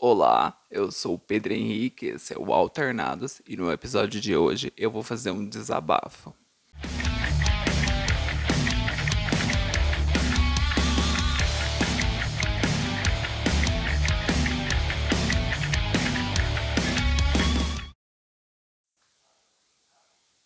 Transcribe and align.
Olá, 0.00 0.56
eu 0.70 0.92
sou 0.92 1.14
o 1.14 1.18
Pedro 1.18 1.52
Henrique, 1.52 2.06
esse 2.06 2.32
é 2.32 2.38
o 2.38 2.52
Alternados 2.52 3.42
e 3.44 3.56
no 3.56 3.72
episódio 3.72 4.20
de 4.20 4.36
hoje 4.36 4.72
eu 4.76 4.92
vou 4.92 5.02
fazer 5.02 5.32
um 5.32 5.44
desabafo. 5.44 6.32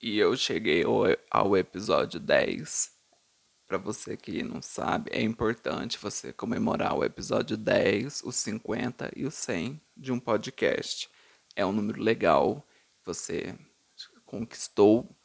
E 0.00 0.18
eu 0.18 0.34
cheguei 0.34 0.82
ao, 1.30 1.54
episódio 1.58 2.18
10 2.18 3.01
para 3.72 3.78
você 3.78 4.18
que 4.18 4.42
não 4.42 4.60
sabe, 4.60 5.10
é 5.14 5.22
importante 5.22 5.96
você 5.96 6.30
comemorar 6.30 6.94
o 6.94 7.02
episódio 7.02 7.56
10, 7.56 8.22
os 8.22 8.36
50 8.36 9.10
e 9.16 9.24
o 9.24 9.30
100 9.30 9.80
de 9.96 10.12
um 10.12 10.20
podcast. 10.20 11.08
É 11.56 11.64
um 11.64 11.72
número 11.72 11.98
legal. 11.98 12.62
Você 13.06 13.58
conquistou 14.26 15.16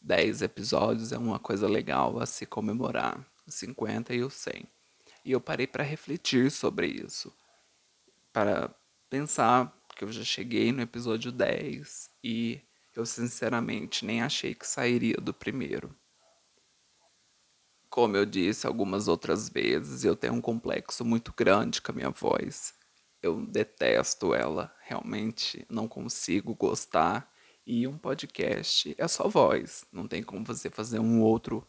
10 0.00 0.42
episódios, 0.42 1.12
é 1.12 1.16
uma 1.16 1.38
coisa 1.38 1.68
legal 1.68 2.18
a 2.18 2.26
se 2.26 2.44
comemorar. 2.44 3.24
Os 3.46 3.54
50 3.54 4.12
e 4.12 4.24
o 4.24 4.30
100. 4.30 4.66
E 5.24 5.30
eu 5.30 5.40
parei 5.40 5.68
para 5.68 5.84
refletir 5.84 6.50
sobre 6.50 6.88
isso. 6.88 7.32
Para 8.32 8.68
pensar 9.08 9.72
que 9.94 10.02
eu 10.02 10.10
já 10.10 10.24
cheguei 10.24 10.72
no 10.72 10.82
episódio 10.82 11.30
10 11.30 12.10
e 12.24 12.60
eu 12.96 13.06
sinceramente 13.06 14.04
nem 14.04 14.22
achei 14.22 14.56
que 14.56 14.66
sairia 14.66 15.18
do 15.18 15.32
primeiro. 15.32 15.94
Como 17.92 18.16
eu 18.16 18.24
disse 18.24 18.66
algumas 18.66 19.06
outras 19.06 19.50
vezes, 19.50 20.02
eu 20.02 20.16
tenho 20.16 20.32
um 20.32 20.40
complexo 20.40 21.04
muito 21.04 21.30
grande 21.36 21.82
com 21.82 21.92
a 21.92 21.94
minha 21.94 22.08
voz. 22.08 22.72
Eu 23.22 23.44
detesto 23.44 24.34
ela, 24.34 24.74
realmente 24.80 25.66
não 25.68 25.86
consigo 25.86 26.54
gostar. 26.54 27.30
E 27.66 27.86
um 27.86 27.98
podcast 27.98 28.94
é 28.96 29.06
só 29.06 29.28
voz, 29.28 29.84
não 29.92 30.08
tem 30.08 30.22
como 30.22 30.42
você 30.42 30.70
fazer 30.70 31.00
um 31.00 31.20
outro 31.20 31.68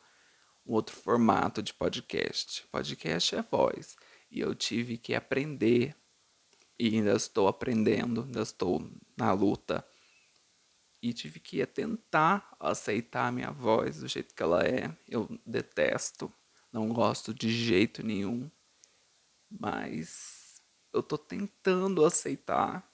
um 0.65 0.71
outro 0.71 0.95
formato 0.95 1.61
de 1.61 1.73
podcast. 1.73 2.65
Podcast 2.71 3.35
é 3.35 3.41
voz. 3.41 3.97
E 4.31 4.39
eu 4.39 4.55
tive 4.55 4.97
que 4.97 5.13
aprender 5.13 5.93
e 6.79 6.87
ainda 6.95 7.17
estou 7.17 7.49
aprendendo, 7.49 8.23
ainda 8.23 8.43
estou 8.43 8.89
na 9.17 9.33
luta 9.33 9.85
e 11.03 11.11
tive 11.11 11.37
que 11.37 11.65
tentar 11.65 12.55
aceitar 12.57 13.27
a 13.27 13.31
minha 13.31 13.51
voz 13.51 13.97
do 13.99 14.07
jeito 14.07 14.33
que 14.33 14.41
ela 14.41 14.63
é. 14.63 14.89
Eu 15.05 15.27
detesto, 15.45 16.31
não 16.71 16.87
gosto 16.93 17.33
de 17.33 17.49
jeito 17.49 18.01
nenhum, 18.01 18.49
mas 19.51 20.61
eu 20.93 21.03
tô 21.03 21.17
tentando 21.17 22.05
aceitar. 22.05 22.89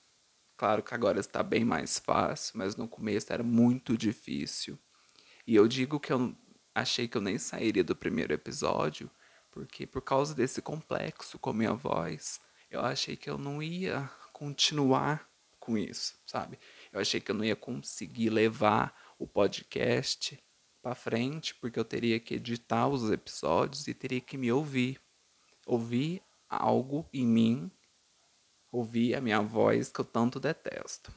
Claro 0.58 0.82
que 0.82 0.96
agora 0.96 1.20
está 1.20 1.44
bem 1.44 1.64
mais 1.64 2.00
fácil, 2.00 2.58
mas 2.58 2.76
no 2.76 2.88
começo 2.88 3.32
era 3.32 3.44
muito 3.44 3.96
difícil. 3.96 4.80
E 5.46 5.56
eu 5.56 5.68
digo 5.68 6.00
que 6.00 6.12
eu 6.12 6.36
achei 6.74 7.08
que 7.08 7.16
eu 7.16 7.22
nem 7.22 7.38
sairia 7.38 7.84
do 7.84 7.96
primeiro 7.96 8.34
episódio, 8.34 9.08
porque 9.52 9.86
por 9.86 10.02
causa 10.02 10.34
desse 10.34 10.64
complexo 10.64 11.38
com 11.38 11.52
a 11.52 11.54
minha 11.54 11.74
voz, 11.74 12.42
eu 12.72 12.82
achei 12.82 13.16
que 13.16 13.30
eu 13.30 13.38
não 13.38 13.62
ia 13.62 14.10
continuar 14.34 15.30
com 15.60 15.78
isso, 15.78 16.20
sabe? 16.26 16.58
Eu 16.92 17.00
achei 17.00 17.20
que 17.20 17.32
eu 17.32 17.36
não 17.36 17.46
ia 17.46 17.56
conseguir 17.56 18.30
levar 18.30 18.96
o 19.18 19.28
podcast 19.28 20.42
para 20.82 20.96
frente, 20.96 21.54
porque 21.56 21.80
eu 21.80 21.86
teria 21.86 22.20
que 22.20 22.36
editar 22.36 22.88
os 22.88 23.12
episódios 23.12 23.88
e 23.88 23.94
teria 23.94 24.22
que 24.22 24.38
me 24.38 24.52
ouvir. 24.52 25.00
Ouvir 25.66 26.24
algo 26.50 27.08
em 27.14 27.28
mim, 27.28 27.72
ouvir 28.72 29.14
a 29.14 29.22
minha 29.22 29.42
voz 29.42 29.92
que 29.92 30.00
eu 30.00 30.06
tanto 30.06 30.40
detesto. 30.40 31.14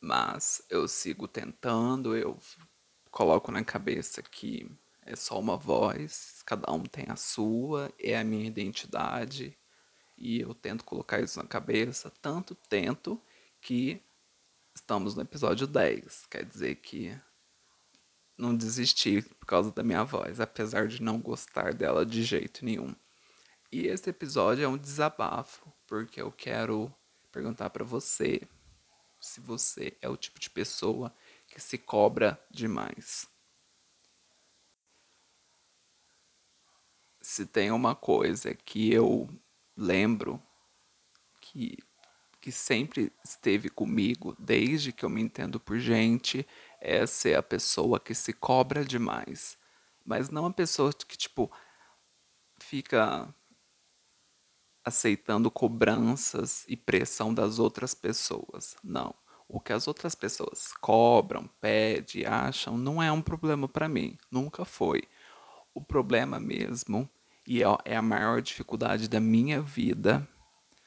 Mas 0.00 0.62
eu 0.68 0.86
sigo 0.86 1.26
tentando, 1.26 2.14
eu 2.14 2.38
coloco 3.10 3.50
na 3.50 3.64
cabeça 3.64 4.22
que 4.22 4.70
é 5.02 5.16
só 5.16 5.40
uma 5.40 5.56
voz, 5.56 6.42
cada 6.44 6.70
um 6.70 6.82
tem 6.82 7.06
a 7.08 7.16
sua, 7.16 7.92
é 7.98 8.16
a 8.16 8.22
minha 8.22 8.46
identidade, 8.46 9.58
e 10.16 10.40
eu 10.40 10.54
tento 10.54 10.84
colocar 10.84 11.20
isso 11.20 11.38
na 11.38 11.48
cabeça, 11.48 12.12
tanto 12.20 12.54
tento 12.54 13.20
que 13.60 14.02
estamos 14.74 15.14
no 15.14 15.22
episódio 15.22 15.66
10. 15.66 16.26
Quer 16.26 16.44
dizer 16.44 16.76
que 16.76 17.18
não 18.36 18.56
desisti 18.56 19.22
por 19.22 19.46
causa 19.46 19.72
da 19.72 19.82
minha 19.82 20.04
voz, 20.04 20.40
apesar 20.40 20.86
de 20.86 21.02
não 21.02 21.20
gostar 21.20 21.74
dela 21.74 22.06
de 22.06 22.22
jeito 22.22 22.64
nenhum. 22.64 22.94
E 23.70 23.86
esse 23.86 24.08
episódio 24.08 24.64
é 24.64 24.68
um 24.68 24.78
desabafo, 24.78 25.70
porque 25.86 26.22
eu 26.22 26.32
quero 26.32 26.94
perguntar 27.30 27.70
para 27.70 27.84
você 27.84 28.40
se 29.20 29.40
você 29.40 29.96
é 30.00 30.08
o 30.08 30.16
tipo 30.16 30.38
de 30.38 30.48
pessoa 30.48 31.14
que 31.46 31.60
se 31.60 31.76
cobra 31.76 32.40
demais. 32.50 33.26
Se 37.20 37.44
tem 37.44 37.70
uma 37.70 37.94
coisa 37.94 38.54
que 38.54 38.92
eu 38.92 39.28
lembro 39.76 40.42
que 41.40 41.76
que 42.40 42.52
sempre 42.52 43.12
esteve 43.24 43.68
comigo 43.68 44.36
desde 44.38 44.92
que 44.92 45.04
eu 45.04 45.10
me 45.10 45.20
entendo 45.20 45.58
por 45.58 45.78
gente 45.78 46.46
é 46.80 47.04
ser 47.06 47.36
a 47.36 47.42
pessoa 47.42 47.98
que 47.98 48.14
se 48.14 48.32
cobra 48.32 48.84
demais. 48.84 49.58
Mas 50.04 50.30
não 50.30 50.46
a 50.46 50.52
pessoa 50.52 50.92
que, 50.92 51.16
tipo, 51.16 51.50
fica 52.60 53.32
aceitando 54.84 55.50
cobranças 55.50 56.64
e 56.68 56.76
pressão 56.76 57.34
das 57.34 57.58
outras 57.58 57.94
pessoas. 57.94 58.76
Não. 58.82 59.14
O 59.48 59.60
que 59.60 59.72
as 59.72 59.88
outras 59.88 60.14
pessoas 60.14 60.72
cobram, 60.80 61.48
pedem, 61.60 62.24
acham, 62.24 62.76
não 62.76 63.02
é 63.02 63.10
um 63.10 63.22
problema 63.22 63.66
para 63.66 63.88
mim. 63.88 64.16
Nunca 64.30 64.64
foi. 64.64 65.02
O 65.74 65.82
problema 65.82 66.38
mesmo, 66.38 67.08
e 67.46 67.62
é, 67.62 67.66
é 67.84 67.96
a 67.96 68.02
maior 68.02 68.40
dificuldade 68.42 69.08
da 69.08 69.20
minha 69.20 69.60
vida, 69.60 70.26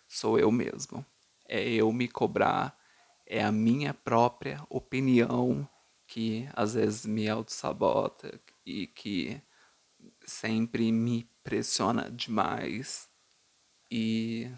sou 0.08 0.40
eu 0.40 0.52
mesmo 0.52 1.06
é 1.52 1.70
eu 1.70 1.92
me 1.92 2.08
cobrar, 2.08 2.78
é 3.26 3.44
a 3.44 3.52
minha 3.52 3.94
própria 3.94 4.66
opinião 4.70 5.68
que 6.08 6.48
às 6.54 6.74
vezes 6.76 7.06
me 7.06 7.30
auto-sabota 7.30 8.40
e 8.66 8.88
que 8.88 9.42
sempre 10.26 10.92
me 10.92 11.30
pressiona 11.44 12.10
demais 12.10 13.10
e 13.92 14.50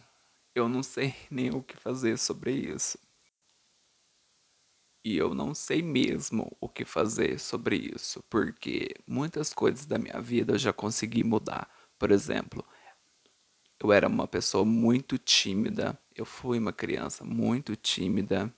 eu 0.56 0.70
não 0.70 0.84
sei 0.84 1.16
nem 1.32 1.50
o 1.50 1.64
que 1.64 1.76
fazer 1.76 2.18
sobre 2.18 2.52
isso. 2.52 3.00
E 5.06 5.18
eu 5.18 5.34
não 5.34 5.54
sei 5.54 5.82
mesmo 5.82 6.56
o 6.62 6.70
que 6.70 6.86
fazer 6.86 7.38
sobre 7.40 7.76
isso, 7.76 8.24
porque 8.30 8.96
muitas 9.06 9.54
coisas 9.54 9.86
da 9.86 9.98
minha 9.98 10.22
vida 10.22 10.54
eu 10.54 10.58
já 10.58 10.72
consegui 10.72 11.24
mudar. 11.24 11.70
Por 12.00 12.10
exemplo, 12.10 12.66
eu 13.84 13.92
era 13.92 14.08
uma 14.08 14.28
pessoa 14.28 14.64
muito 14.64 15.18
tímida, 15.18 16.00
eu 16.16 16.26
fui 16.26 16.58
uma 16.58 16.72
criança 16.72 17.26
muito 17.26 17.76
tímida, 17.76 18.54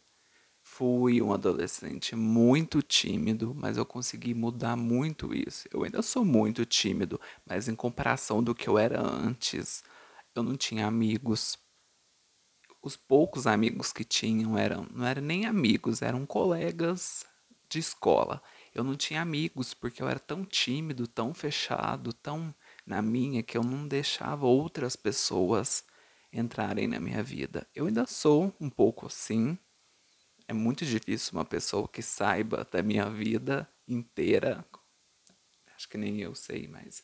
fui 0.62 1.22
um 1.22 1.34
adolescente 1.34 2.16
muito 2.16 2.81
tímido, 2.81 3.53
mas 3.56 3.78
eu 3.78 3.85
consegui 3.85 4.34
mudar 4.35 4.75
muito 4.75 5.34
isso. 5.34 5.68
Eu 5.72 5.84
ainda 5.84 6.02
sou 6.03 6.24
muito 6.24 6.66
tímido, 6.66 7.19
mas 7.46 7.68
em 7.68 7.75
comparação 7.75 8.44
do 8.44 8.53
que 8.53 8.68
eu 8.68 8.78
era 8.78 9.02
antes, 9.02 9.84
eu 10.35 10.44
não 10.44 10.56
tinha 10.56 10.85
amigos. 10.85 11.58
Os 12.81 12.96
poucos 12.96 13.47
amigos 13.47 13.91
que 13.91 14.03
tinham 14.03 14.56
eram, 14.56 14.85
não 14.94 15.08
eram 15.08 15.24
nem 15.24 15.47
amigos, 15.47 16.03
eram 16.03 16.24
colegas 16.24 17.25
de 17.68 17.80
escola. 17.80 18.44
Eu 18.75 18.84
não 18.84 18.96
tinha 18.96 19.22
amigos 19.22 19.74
porque 19.74 20.03
eu 20.03 20.08
era 20.08 20.19
tão 20.19 20.46
tímido, 20.46 21.08
tão 21.08 21.34
fechado, 21.34 22.14
tão 22.14 22.53
na 22.85 23.01
minha 23.01 23.41
que 23.41 23.57
eu 23.57 23.63
não 23.63 23.88
deixava 23.88 24.46
outras 24.46 24.96
pessoas 24.96 25.84
entrarem 26.31 26.88
na 26.88 27.00
minha 27.00 27.23
vida. 27.23 27.67
Eu 27.73 27.87
ainda 27.87 28.05
sou 28.05 28.53
um 28.59 28.70
pouco 28.70 29.08
assim. 29.08 29.58
É 30.47 30.53
muito 30.53 30.85
difícil 30.85 31.34
uma 31.34 31.46
pessoa 31.46 31.87
que 31.87 32.02
saiba 32.02 32.67
da 32.70 32.84
minha 32.84 33.09
vida 33.09 33.67
inteira. 33.87 34.64
Acho 35.76 35.90
que 35.90 35.97
nem 35.97 36.22
eu 36.22 36.35
sei, 36.35 36.67
mas 36.67 37.03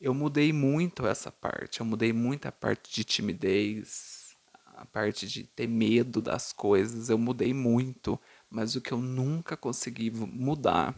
eu 0.00 0.14
mudei 0.14 0.52
muito 0.52 1.06
essa 1.06 1.32
parte. 1.32 1.80
Eu 1.80 1.86
mudei 1.86 2.12
muito 2.12 2.46
a 2.46 2.52
parte 2.52 2.94
de 2.94 3.04
timidez, 3.04 4.36
a 4.76 4.86
parte 4.86 5.26
de 5.26 5.44
ter 5.44 5.66
medo 5.66 6.22
das 6.22 6.52
coisas. 6.52 7.10
Eu 7.10 7.18
mudei 7.18 7.52
muito, 7.52 8.18
mas 8.48 8.76
o 8.76 8.80
que 8.80 8.92
eu 8.92 8.98
nunca 8.98 9.56
consegui 9.56 10.10
mudar 10.10 10.94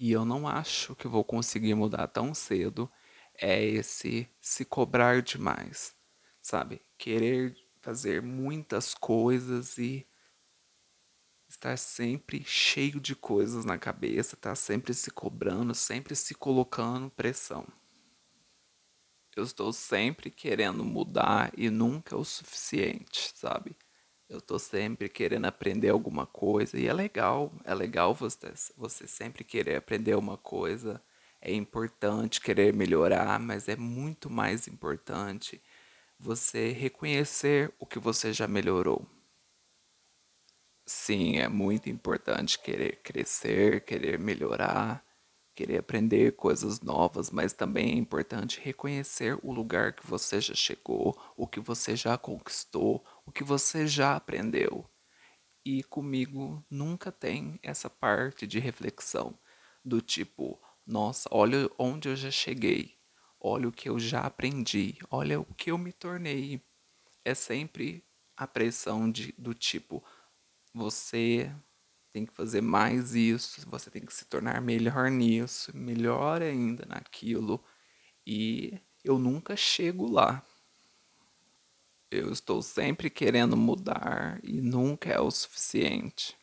e 0.00 0.12
eu 0.12 0.24
não 0.24 0.48
acho 0.48 0.96
que 0.96 1.06
vou 1.06 1.22
conseguir 1.22 1.74
mudar 1.74 2.08
tão 2.08 2.32
cedo, 2.32 2.90
é 3.34 3.62
esse 3.62 4.26
se 4.40 4.64
cobrar 4.64 5.20
demais, 5.20 5.94
sabe? 6.40 6.80
Querer 6.96 7.54
fazer 7.82 8.22
muitas 8.22 8.94
coisas 8.94 9.76
e 9.76 10.08
estar 11.46 11.76
sempre 11.76 12.42
cheio 12.44 12.98
de 12.98 13.14
coisas 13.14 13.66
na 13.66 13.76
cabeça, 13.76 14.36
estar 14.36 14.50
tá 14.50 14.56
sempre 14.56 14.94
se 14.94 15.10
cobrando, 15.10 15.74
sempre 15.74 16.16
se 16.16 16.34
colocando 16.34 17.10
pressão. 17.10 17.66
eu 19.36 19.44
estou 19.44 19.70
sempre 19.70 20.30
querendo 20.30 20.82
mudar 20.82 21.52
e 21.56 21.68
nunca 21.68 22.14
é 22.14 22.18
o 22.18 22.24
suficiente, 22.24 23.32
sabe? 23.34 23.76
Eu 24.30 24.38
estou 24.38 24.58
sempre 24.58 25.10
querendo 25.10 25.44
aprender 25.44 25.90
alguma 25.90 26.24
coisa 26.26 26.78
e 26.78 26.86
é 26.86 26.92
legal, 26.92 27.52
é 27.64 27.74
legal 27.74 28.14
você, 28.14 28.50
você 28.76 29.06
sempre 29.06 29.44
querer 29.44 29.76
aprender 29.76 30.14
uma 30.14 30.38
coisa. 30.38 31.02
É 31.40 31.52
importante 31.52 32.40
querer 32.40 32.72
melhorar, 32.72 33.38
mas 33.38 33.68
é 33.68 33.76
muito 33.76 34.30
mais 34.30 34.66
importante 34.68 35.60
você 36.18 36.70
reconhecer 36.72 37.74
o 37.78 37.86
que 37.86 37.98
você 37.98 38.32
já 38.32 38.48
melhorou. 38.48 39.06
Sim, 40.86 41.38
é 41.38 41.48
muito 41.48 41.88
importante 41.88 42.58
querer 42.58 42.96
crescer, 43.02 43.84
querer 43.84 44.18
melhorar, 44.18 45.04
querer 45.54 45.78
aprender 45.78 46.32
coisas 46.36 46.80
novas, 46.80 47.30
mas 47.30 47.52
também 47.52 47.92
é 47.92 47.96
importante 47.96 48.60
reconhecer 48.60 49.38
o 49.42 49.52
lugar 49.52 49.92
que 49.94 50.06
você 50.06 50.40
já 50.40 50.54
chegou, 50.54 51.16
o 51.36 51.46
que 51.46 51.60
você 51.60 51.94
já 51.96 52.18
conquistou, 52.18 53.04
o 53.26 53.32
que 53.32 53.44
você 53.44 53.86
já 53.86 54.16
aprendeu. 54.16 54.88
E 55.64 55.82
comigo 55.84 56.64
nunca 56.70 57.12
tem 57.12 57.58
essa 57.62 57.90
parte 57.90 58.46
de 58.46 58.58
reflexão 58.58 59.38
do 59.84 60.00
tipo, 60.00 60.60
nossa, 60.86 61.28
olha 61.32 61.70
onde 61.78 62.08
eu 62.08 62.16
já 62.16 62.30
cheguei, 62.30 62.96
olha 63.38 63.68
o 63.68 63.72
que 63.72 63.88
eu 63.88 63.98
já 63.98 64.20
aprendi, 64.20 64.98
olha 65.10 65.40
o 65.40 65.54
que 65.54 65.70
eu 65.70 65.78
me 65.78 65.92
tornei. 65.92 66.62
É 67.24 67.34
sempre 67.34 68.04
a 68.36 68.46
pressão 68.46 69.10
de, 69.10 69.32
do 69.36 69.52
tipo, 69.54 70.02
você 70.72 71.54
tem 72.10 72.26
que 72.26 72.32
fazer 72.32 72.60
mais 72.60 73.14
isso, 73.14 73.68
você 73.68 73.90
tem 73.90 74.02
que 74.04 74.12
se 74.12 74.24
tornar 74.24 74.60
melhor 74.60 75.10
nisso, 75.10 75.76
melhor 75.76 76.42
ainda 76.42 76.84
naquilo. 76.86 77.62
E 78.26 78.80
eu 79.04 79.18
nunca 79.18 79.56
chego 79.56 80.10
lá. 80.10 80.44
Eu 82.10 82.32
estou 82.32 82.60
sempre 82.60 83.08
querendo 83.08 83.56
mudar 83.56 84.40
e 84.42 84.60
nunca 84.60 85.10
é 85.10 85.20
o 85.20 85.30
suficiente. 85.30 86.36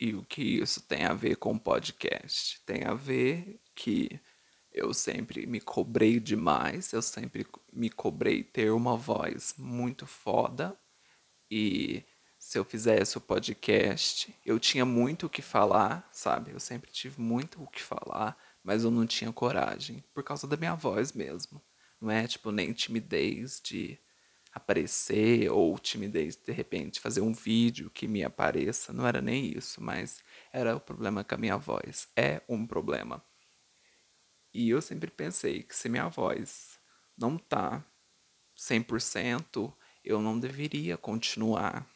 E 0.00 0.14
o 0.14 0.24
que 0.24 0.42
isso 0.42 0.80
tem 0.80 1.04
a 1.04 1.12
ver 1.12 1.36
com 1.36 1.58
podcast? 1.58 2.60
Tem 2.64 2.84
a 2.84 2.94
ver 2.94 3.60
que 3.74 4.18
eu 4.72 4.94
sempre 4.94 5.46
me 5.46 5.60
cobrei 5.60 6.18
demais, 6.18 6.92
eu 6.92 7.02
sempre 7.02 7.46
me 7.72 7.90
cobrei 7.90 8.42
ter 8.42 8.70
uma 8.70 8.96
voz 8.96 9.54
muito 9.58 10.06
foda 10.06 10.78
e 11.50 12.04
se 12.38 12.58
eu 12.58 12.64
fizesse 12.64 13.18
o 13.18 13.20
podcast, 13.20 14.34
eu 14.46 14.58
tinha 14.60 14.84
muito 14.84 15.26
o 15.26 15.30
que 15.30 15.42
falar, 15.42 16.08
sabe? 16.12 16.52
Eu 16.52 16.60
sempre 16.60 16.90
tive 16.90 17.20
muito 17.20 17.62
o 17.62 17.66
que 17.66 17.82
falar, 17.82 18.38
mas 18.62 18.84
eu 18.84 18.90
não 18.90 19.06
tinha 19.06 19.32
coragem, 19.32 20.04
por 20.14 20.22
causa 20.22 20.46
da 20.46 20.56
minha 20.56 20.74
voz 20.74 21.12
mesmo. 21.12 21.60
Não 22.00 22.10
é 22.10 22.26
tipo 22.26 22.52
nem 22.52 22.72
timidez 22.72 23.60
de 23.62 23.98
aparecer 24.58 25.50
ou 25.50 25.78
timidez 25.78 26.36
de, 26.36 26.52
repente 26.52 27.00
fazer 27.00 27.20
um 27.20 27.32
vídeo 27.32 27.90
que 27.90 28.06
me 28.06 28.22
apareça, 28.22 28.92
não 28.92 29.06
era 29.06 29.22
nem 29.22 29.46
isso, 29.46 29.82
mas 29.82 30.22
era 30.52 30.76
o 30.76 30.80
problema 30.80 31.24
com 31.24 31.34
a 31.34 31.38
minha 31.38 31.56
voz. 31.56 32.08
É 32.16 32.42
um 32.48 32.66
problema. 32.66 33.24
E 34.52 34.70
eu 34.70 34.82
sempre 34.82 35.10
pensei 35.10 35.62
que 35.62 35.74
se 35.74 35.88
minha 35.88 36.08
voz 36.08 36.78
não 37.16 37.38
tá 37.38 37.84
100%, 38.56 39.72
eu 40.04 40.20
não 40.20 40.38
deveria 40.38 40.96
continuar 40.96 41.86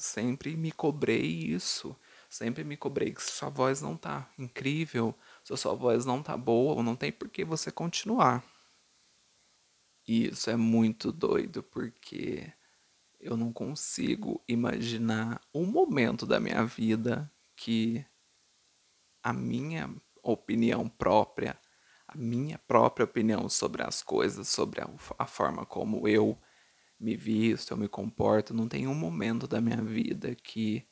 sempre 0.00 0.56
me 0.56 0.72
cobrei 0.72 1.22
isso. 1.22 1.94
Sempre 2.28 2.64
me 2.64 2.76
cobrei 2.76 3.12
que 3.12 3.22
se 3.22 3.32
sua 3.32 3.48
voz 3.50 3.82
não 3.82 3.96
tá 3.96 4.30
incrível, 4.38 5.14
se 5.44 5.56
sua 5.56 5.74
voz 5.74 6.06
não 6.06 6.22
tá 6.22 6.36
boa, 6.36 6.82
não 6.82 6.94
tem 6.94 7.10
por 7.10 7.28
que 7.28 7.44
você 7.44 7.72
continuar. 7.72 8.44
E 10.10 10.26
isso 10.26 10.50
é 10.50 10.56
muito 10.56 11.12
doido 11.12 11.62
porque 11.62 12.52
eu 13.20 13.36
não 13.36 13.52
consigo 13.52 14.42
imaginar 14.48 15.40
um 15.54 15.64
momento 15.64 16.26
da 16.26 16.40
minha 16.40 16.64
vida 16.64 17.32
que 17.54 18.04
a 19.22 19.32
minha 19.32 19.88
opinião 20.20 20.88
própria, 20.88 21.56
a 22.08 22.18
minha 22.18 22.58
própria 22.58 23.04
opinião 23.04 23.48
sobre 23.48 23.84
as 23.84 24.02
coisas, 24.02 24.48
sobre 24.48 24.80
a, 24.80 24.90
a 25.16 25.26
forma 25.28 25.64
como 25.64 26.08
eu 26.08 26.36
me 26.98 27.16
visto, 27.16 27.70
eu 27.70 27.76
me 27.76 27.86
comporto. 27.86 28.52
Não 28.52 28.66
tem 28.66 28.88
um 28.88 28.94
momento 28.96 29.46
da 29.46 29.60
minha 29.60 29.80
vida 29.80 30.34
que 30.34 30.84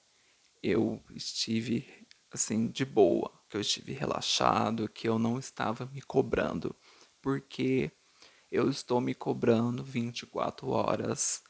eu 0.62 1.02
estive 1.10 2.06
assim 2.30 2.68
de 2.68 2.84
boa, 2.84 3.32
que 3.50 3.56
eu 3.56 3.60
estive 3.60 3.92
relaxado, 3.94 4.88
que 4.88 5.08
eu 5.08 5.18
não 5.18 5.40
estava 5.40 5.86
me 5.86 6.02
cobrando, 6.02 6.72
porque 7.20 7.90
eu 8.50 8.68
estou 8.68 9.00
me 9.00 9.14
cobrando 9.14 9.82
24 9.84 10.68
horas 10.68 11.42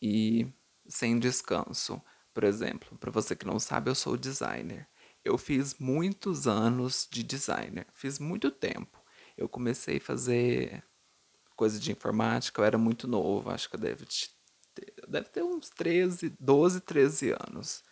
e 0.00 0.46
sem 0.88 1.18
descanso. 1.18 2.02
Por 2.34 2.44
exemplo, 2.44 2.96
para 2.98 3.10
você 3.10 3.34
que 3.34 3.46
não 3.46 3.58
sabe, 3.58 3.90
eu 3.90 3.94
sou 3.94 4.16
designer. 4.16 4.88
Eu 5.24 5.38
fiz 5.38 5.78
muitos 5.78 6.46
anos 6.46 7.08
de 7.10 7.22
designer, 7.22 7.86
fiz 7.92 8.18
muito 8.18 8.50
tempo. 8.50 9.02
Eu 9.36 9.48
comecei 9.48 9.96
a 9.98 10.00
fazer 10.00 10.84
coisa 11.56 11.80
de 11.80 11.90
informática, 11.90 12.60
eu 12.60 12.64
era 12.64 12.78
muito 12.78 13.08
novo, 13.08 13.50
acho 13.50 13.68
que 13.68 13.76
eu 13.76 13.80
deve 13.80 14.06
ter, 14.74 14.94
deve 15.08 15.28
ter 15.30 15.42
uns 15.42 15.70
13, 15.70 16.36
12, 16.38 16.80
13 16.80 17.34
anos. 17.48 17.82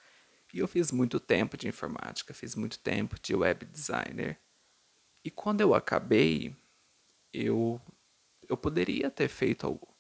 E 0.53 0.59
eu 0.59 0.69
fiz 0.69 0.93
muito 0.93 1.19
tempo 1.19 1.57
de 1.57 1.67
informática, 1.67 2.33
fiz 2.33 2.55
muito 2.55 2.79
tempo 2.79 3.19
de 3.21 3.35
web 3.35 3.65
designer. 3.67 4.39
E 5.25 5.31
quando 5.31 5.63
eu 5.63 5.75
acabei, 5.75 6.55
eu 7.33 7.81
eu 8.49 8.57
poderia 8.57 9.11
ter 9.11 9.29
feito 9.29 9.67
algo, 9.67 9.95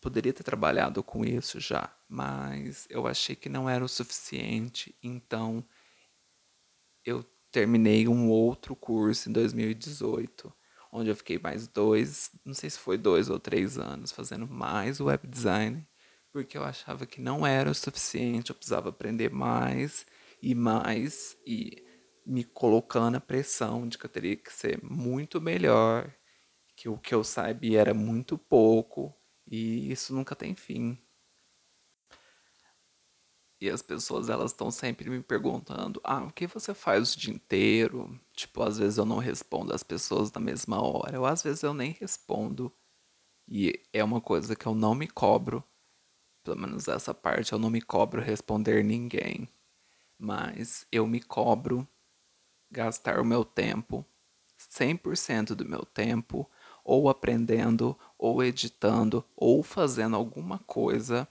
poderia 0.00 0.32
ter 0.32 0.42
trabalhado 0.42 1.02
com 1.02 1.24
isso 1.24 1.60
já, 1.60 1.94
mas 2.08 2.86
eu 2.90 3.06
achei 3.06 3.36
que 3.36 3.48
não 3.48 3.68
era 3.68 3.84
o 3.84 3.88
suficiente, 3.88 4.94
então 5.02 5.64
eu 7.04 7.24
terminei 7.50 8.06
um 8.08 8.28
outro 8.28 8.76
curso 8.76 9.28
em 9.28 9.32
2018 9.32 10.52
onde 10.92 11.10
eu 11.10 11.16
fiquei 11.16 11.38
mais 11.38 11.68
dois, 11.68 12.30
não 12.44 12.54
sei 12.54 12.70
se 12.70 12.78
foi 12.78 12.96
dois 12.96 13.28
ou 13.28 13.38
três 13.38 13.78
anos, 13.78 14.12
fazendo 14.12 14.46
mais 14.46 15.00
web 15.00 15.26
design, 15.26 15.86
porque 16.32 16.56
eu 16.56 16.64
achava 16.64 17.06
que 17.06 17.20
não 17.20 17.46
era 17.46 17.70
o 17.70 17.74
suficiente, 17.74 18.50
eu 18.50 18.56
precisava 18.56 18.88
aprender 18.88 19.30
mais 19.30 20.06
e 20.42 20.54
mais, 20.54 21.36
e 21.46 21.84
me 22.24 22.44
colocando 22.44 23.16
a 23.16 23.20
pressão 23.20 23.88
de 23.88 23.98
que 23.98 24.06
eu 24.06 24.10
teria 24.10 24.36
que 24.36 24.52
ser 24.52 24.82
muito 24.82 25.40
melhor, 25.40 26.12
que 26.78 26.88
o 26.88 26.96
que 26.96 27.12
eu 27.12 27.24
sabia 27.24 27.80
era 27.80 27.92
muito 27.92 28.38
pouco, 28.38 29.12
e 29.44 29.90
isso 29.90 30.14
nunca 30.14 30.36
tem 30.36 30.54
fim. 30.54 30.96
E 33.60 33.68
as 33.68 33.82
pessoas 33.82 34.28
elas 34.28 34.52
estão 34.52 34.70
sempre 34.70 35.10
me 35.10 35.20
perguntando: 35.20 36.00
"Ah, 36.04 36.22
o 36.22 36.32
que 36.32 36.46
você 36.46 36.72
faz 36.72 37.12
o 37.14 37.18
dia 37.18 37.34
inteiro?" 37.34 38.20
Tipo, 38.32 38.62
às 38.62 38.78
vezes 38.78 38.96
eu 38.96 39.04
não 39.04 39.18
respondo 39.18 39.74
às 39.74 39.82
pessoas 39.82 40.30
na 40.30 40.40
mesma 40.40 40.80
hora, 40.80 41.18
ou 41.18 41.26
às 41.26 41.42
vezes 41.42 41.64
eu 41.64 41.74
nem 41.74 41.90
respondo. 41.90 42.72
E 43.48 43.82
é 43.92 44.04
uma 44.04 44.20
coisa 44.20 44.56
que 44.56 44.66
eu 44.66 44.74
não 44.74 44.94
me 44.94 45.08
cobro, 45.08 45.64
pelo 46.44 46.58
menos 46.58 46.88
essa 46.88 47.14
parte 47.14 47.52
eu 47.52 47.58
não 47.58 47.70
me 47.70 47.82
cobro 47.82 48.22
responder 48.22 48.84
ninguém, 48.84 49.48
mas 50.18 50.86
eu 50.92 51.06
me 51.06 51.20
cobro 51.22 51.88
gastar 52.70 53.20
o 53.20 53.24
meu 53.24 53.44
tempo, 53.44 54.04
100% 54.56 55.54
do 55.54 55.64
meu 55.64 55.84
tempo, 55.84 56.48
ou 56.88 57.10
aprendendo, 57.10 57.94
ou 58.18 58.42
editando, 58.42 59.22
ou 59.36 59.62
fazendo 59.62 60.16
alguma 60.16 60.58
coisa 60.60 61.28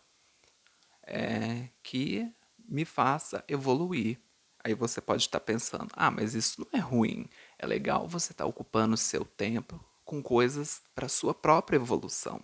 é, 1.03 1.69
que 1.81 2.31
me 2.69 2.85
faça 2.85 3.43
evoluir. 3.47 4.19
Aí 4.63 4.75
você 4.75 5.01
pode 5.01 5.23
estar 5.23 5.39
pensando: 5.39 5.89
ah, 5.93 6.11
mas 6.11 6.35
isso 6.35 6.61
não 6.61 6.79
é 6.79 6.81
ruim. 6.81 7.27
É 7.57 7.65
legal 7.65 8.07
você 8.07 8.33
estar 8.33 8.45
ocupando 8.45 8.95
seu 8.95 9.25
tempo 9.25 9.83
com 10.05 10.21
coisas 10.21 10.81
para 10.93 11.09
sua 11.09 11.33
própria 11.33 11.77
evolução. 11.77 12.39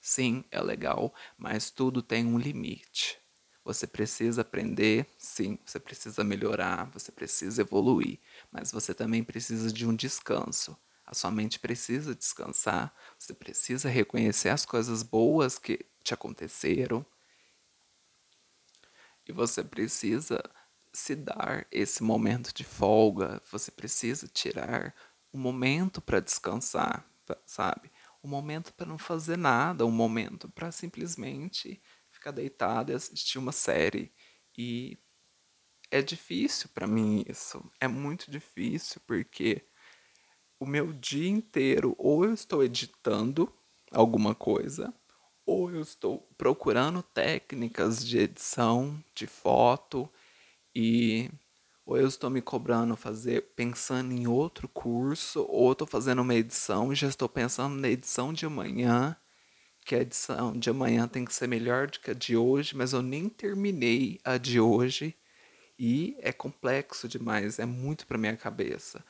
Sim, 0.00 0.42
é 0.50 0.60
legal, 0.62 1.12
mas 1.36 1.70
tudo 1.70 2.00
tem 2.02 2.24
um 2.26 2.38
limite. 2.38 3.18
Você 3.62 3.86
precisa 3.86 4.40
aprender, 4.42 5.06
sim, 5.18 5.58
você 5.64 5.78
precisa 5.78 6.24
melhorar, 6.24 6.90
você 6.92 7.12
precisa 7.12 7.60
evoluir, 7.62 8.18
mas 8.50 8.70
você 8.72 8.94
também 8.94 9.22
precisa 9.22 9.70
de 9.72 9.86
um 9.86 9.94
descanso. 9.94 10.76
Sua 11.14 11.30
mente 11.30 11.58
precisa 11.58 12.14
descansar, 12.14 12.94
você 13.18 13.32
precisa 13.34 13.88
reconhecer 13.88 14.50
as 14.50 14.66
coisas 14.66 15.02
boas 15.02 15.58
que 15.58 15.86
te 16.02 16.12
aconteceram, 16.14 17.06
e 19.26 19.32
você 19.32 19.64
precisa 19.64 20.42
se 20.92 21.16
dar 21.16 21.66
esse 21.70 22.02
momento 22.02 22.52
de 22.54 22.64
folga, 22.64 23.42
você 23.50 23.70
precisa 23.70 24.28
tirar 24.28 24.94
um 25.32 25.38
momento 25.38 26.00
para 26.00 26.20
descansar, 26.20 27.04
sabe? 27.46 27.90
Um 28.22 28.28
momento 28.28 28.72
para 28.74 28.86
não 28.86 28.98
fazer 28.98 29.36
nada, 29.36 29.84
um 29.86 29.90
momento 29.90 30.48
para 30.50 30.70
simplesmente 30.70 31.82
ficar 32.10 32.30
deitado 32.30 32.92
e 32.92 32.94
assistir 32.94 33.38
uma 33.38 33.52
série. 33.52 34.12
E 34.56 34.98
é 35.90 36.02
difícil 36.02 36.70
para 36.74 36.86
mim 36.86 37.24
isso, 37.28 37.70
é 37.80 37.88
muito 37.88 38.30
difícil 38.30 39.00
porque 39.06 39.66
o 40.64 40.66
meu 40.66 40.92
dia 40.94 41.28
inteiro 41.28 41.94
ou 41.98 42.24
eu 42.24 42.32
estou 42.32 42.64
editando 42.64 43.52
alguma 43.92 44.34
coisa, 44.34 44.92
ou 45.46 45.70
eu 45.70 45.82
estou 45.82 46.26
procurando 46.38 47.02
técnicas 47.02 48.04
de 48.04 48.18
edição 48.18 48.98
de 49.14 49.26
foto 49.26 50.08
e 50.74 51.30
ou 51.86 51.98
eu 51.98 52.08
estou 52.08 52.30
me 52.30 52.40
cobrando 52.40 52.96
fazer 52.96 53.42
pensando 53.54 54.10
em 54.12 54.26
outro 54.26 54.66
curso, 54.66 55.44
ou 55.50 55.72
estou 55.72 55.86
fazendo 55.86 56.22
uma 56.22 56.34
edição 56.34 56.90
e 56.90 56.96
já 56.96 57.08
estou 57.08 57.28
pensando 57.28 57.76
na 57.76 57.88
edição 57.88 58.32
de 58.32 58.46
amanhã, 58.46 59.14
que 59.84 59.94
a 59.94 60.00
edição 60.00 60.58
de 60.58 60.70
amanhã 60.70 61.06
tem 61.06 61.26
que 61.26 61.34
ser 61.34 61.46
melhor 61.46 61.88
do 61.90 62.00
que 62.00 62.10
a 62.10 62.14
de 62.14 62.38
hoje, 62.38 62.74
mas 62.74 62.94
eu 62.94 63.02
nem 63.02 63.28
terminei 63.28 64.18
a 64.24 64.38
de 64.38 64.58
hoje 64.58 65.14
e 65.78 66.16
é 66.20 66.32
complexo 66.32 67.06
demais, 67.06 67.58
é 67.58 67.66
muito 67.66 68.06
para 68.06 68.16
minha 68.16 68.36
cabeça. 68.36 69.04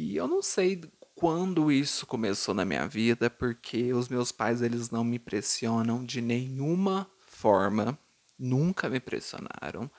E 0.00 0.14
eu 0.14 0.28
não 0.28 0.40
sei 0.40 0.80
quando 1.16 1.72
isso 1.72 2.06
começou 2.06 2.54
na 2.54 2.64
minha 2.64 2.86
vida, 2.86 3.28
porque 3.28 3.92
os 3.92 4.08
meus 4.08 4.30
pais 4.30 4.62
eles 4.62 4.90
não 4.90 5.02
me 5.02 5.18
pressionam 5.18 6.04
de 6.04 6.20
nenhuma 6.20 7.10
forma, 7.26 7.98
nunca 8.38 8.88
me 8.88 9.00
pressionaram, 9.00 9.90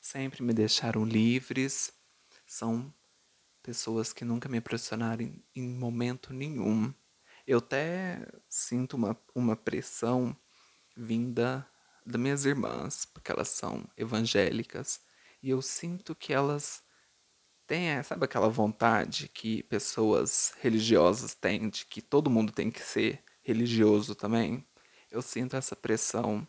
sempre 0.00 0.42
me 0.42 0.54
deixaram 0.54 1.04
livres. 1.04 1.92
São 2.46 2.90
pessoas 3.62 4.10
que 4.10 4.24
nunca 4.24 4.48
me 4.48 4.58
pressionaram 4.58 5.22
em, 5.22 5.44
em 5.54 5.68
momento 5.68 6.32
nenhum. 6.32 6.90
Eu 7.46 7.58
até 7.58 8.26
sinto 8.48 8.94
uma, 8.94 9.20
uma 9.34 9.54
pressão 9.54 10.34
vinda 10.96 11.68
das 12.06 12.18
minhas 12.18 12.46
irmãs, 12.46 13.04
porque 13.04 13.30
elas 13.30 13.48
são 13.48 13.86
evangélicas, 13.98 15.02
e 15.42 15.50
eu 15.50 15.60
sinto 15.60 16.14
que 16.14 16.32
elas 16.32 16.81
tem, 17.72 18.02
sabe 18.02 18.26
aquela 18.26 18.50
vontade 18.50 19.28
que 19.28 19.62
pessoas 19.62 20.52
religiosas 20.60 21.34
têm 21.34 21.70
de 21.70 21.86
que 21.86 22.02
todo 22.02 22.28
mundo 22.28 22.52
tem 22.52 22.70
que 22.70 22.82
ser 22.82 23.24
religioso 23.40 24.14
também? 24.14 24.62
Eu 25.10 25.22
sinto 25.22 25.56
essa 25.56 25.74
pressão, 25.74 26.46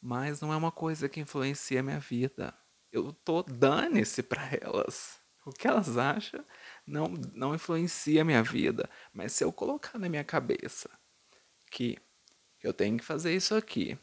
mas 0.00 0.40
não 0.40 0.52
é 0.52 0.56
uma 0.56 0.70
coisa 0.70 1.08
que 1.08 1.18
influencia 1.18 1.80
a 1.80 1.82
minha 1.82 1.98
vida. 1.98 2.56
Eu 2.92 3.12
tô 3.12 3.42
dane-se 3.42 4.22
para 4.22 4.48
elas. 4.62 5.18
O 5.44 5.50
que 5.50 5.66
elas 5.66 5.98
acham 5.98 6.44
não, 6.86 7.08
não 7.32 7.52
influencia 7.52 8.22
a 8.22 8.24
minha 8.24 8.42
vida. 8.44 8.88
Mas 9.12 9.32
se 9.32 9.42
eu 9.42 9.52
colocar 9.52 9.98
na 9.98 10.08
minha 10.08 10.22
cabeça 10.22 10.88
que 11.68 11.98
eu 12.62 12.72
tenho 12.72 12.96
que 12.96 13.04
fazer 13.04 13.34
isso 13.34 13.56
aqui 13.56 13.98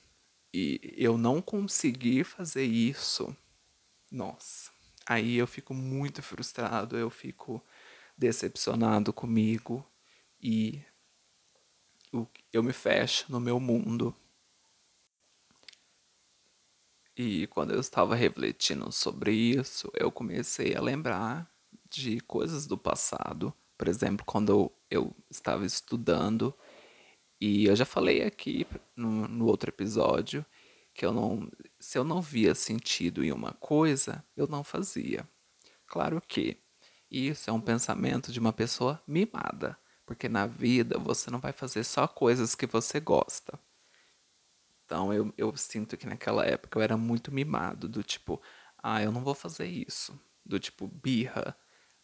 e 0.53 0.95
eu 0.97 1.17
não 1.17 1.41
conseguir 1.41 2.25
fazer 2.25 2.65
isso, 2.65 3.33
nossa, 4.11 4.70
Aí 5.11 5.35
eu 5.35 5.45
fico 5.45 5.73
muito 5.73 6.21
frustrado, 6.21 6.97
eu 6.97 7.09
fico 7.09 7.61
decepcionado 8.17 9.11
comigo 9.11 9.85
e 10.39 10.81
eu 12.53 12.63
me 12.63 12.71
fecho 12.71 13.29
no 13.29 13.37
meu 13.37 13.59
mundo. 13.59 14.15
E 17.13 17.45
quando 17.47 17.73
eu 17.73 17.81
estava 17.81 18.15
refletindo 18.15 18.89
sobre 18.89 19.33
isso, 19.33 19.91
eu 19.95 20.09
comecei 20.09 20.77
a 20.77 20.81
lembrar 20.81 21.51
de 21.89 22.21
coisas 22.21 22.65
do 22.65 22.77
passado. 22.77 23.53
Por 23.77 23.89
exemplo, 23.89 24.25
quando 24.25 24.71
eu 24.89 25.13
estava 25.29 25.65
estudando, 25.65 26.57
e 27.37 27.65
eu 27.65 27.75
já 27.75 27.83
falei 27.83 28.23
aqui 28.23 28.65
no, 28.95 29.27
no 29.27 29.45
outro 29.45 29.71
episódio 29.71 30.45
que 31.01 31.05
eu 31.07 31.11
não, 31.11 31.51
se 31.79 31.97
eu 31.97 32.03
não 32.03 32.21
via 32.21 32.53
sentido 32.53 33.23
em 33.23 33.31
uma 33.31 33.53
coisa, 33.53 34.23
eu 34.37 34.45
não 34.45 34.63
fazia. 34.63 35.27
Claro 35.87 36.21
que 36.21 36.59
isso 37.09 37.49
é 37.49 37.53
um 37.53 37.59
pensamento 37.59 38.31
de 38.31 38.39
uma 38.39 38.53
pessoa 38.53 39.01
mimada, 39.07 39.75
porque 40.05 40.29
na 40.29 40.45
vida 40.45 40.99
você 40.99 41.31
não 41.31 41.39
vai 41.39 41.53
fazer 41.53 41.83
só 41.85 42.07
coisas 42.07 42.53
que 42.53 42.67
você 42.67 42.99
gosta. 42.99 43.59
Então 44.85 45.11
eu, 45.11 45.33
eu 45.35 45.57
sinto 45.57 45.97
que 45.97 46.05
naquela 46.05 46.45
época 46.45 46.77
eu 46.77 46.83
era 46.83 46.95
muito 46.95 47.31
mimado, 47.31 47.89
do 47.89 48.03
tipo, 48.03 48.39
ah, 48.77 49.01
eu 49.01 49.11
não 49.11 49.23
vou 49.23 49.33
fazer 49.33 49.65
isso, 49.65 50.21
do 50.45 50.59
tipo 50.59 50.87
birra. 50.87 51.57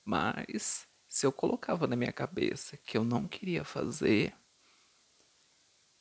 Mas 0.04 0.88
se 1.08 1.24
eu 1.24 1.32
colocava 1.32 1.86
na 1.86 1.96
minha 1.96 2.12
cabeça 2.12 2.76
que 2.78 2.98
eu 2.98 3.04
não 3.04 3.28
queria 3.28 3.64
fazer, 3.64 4.34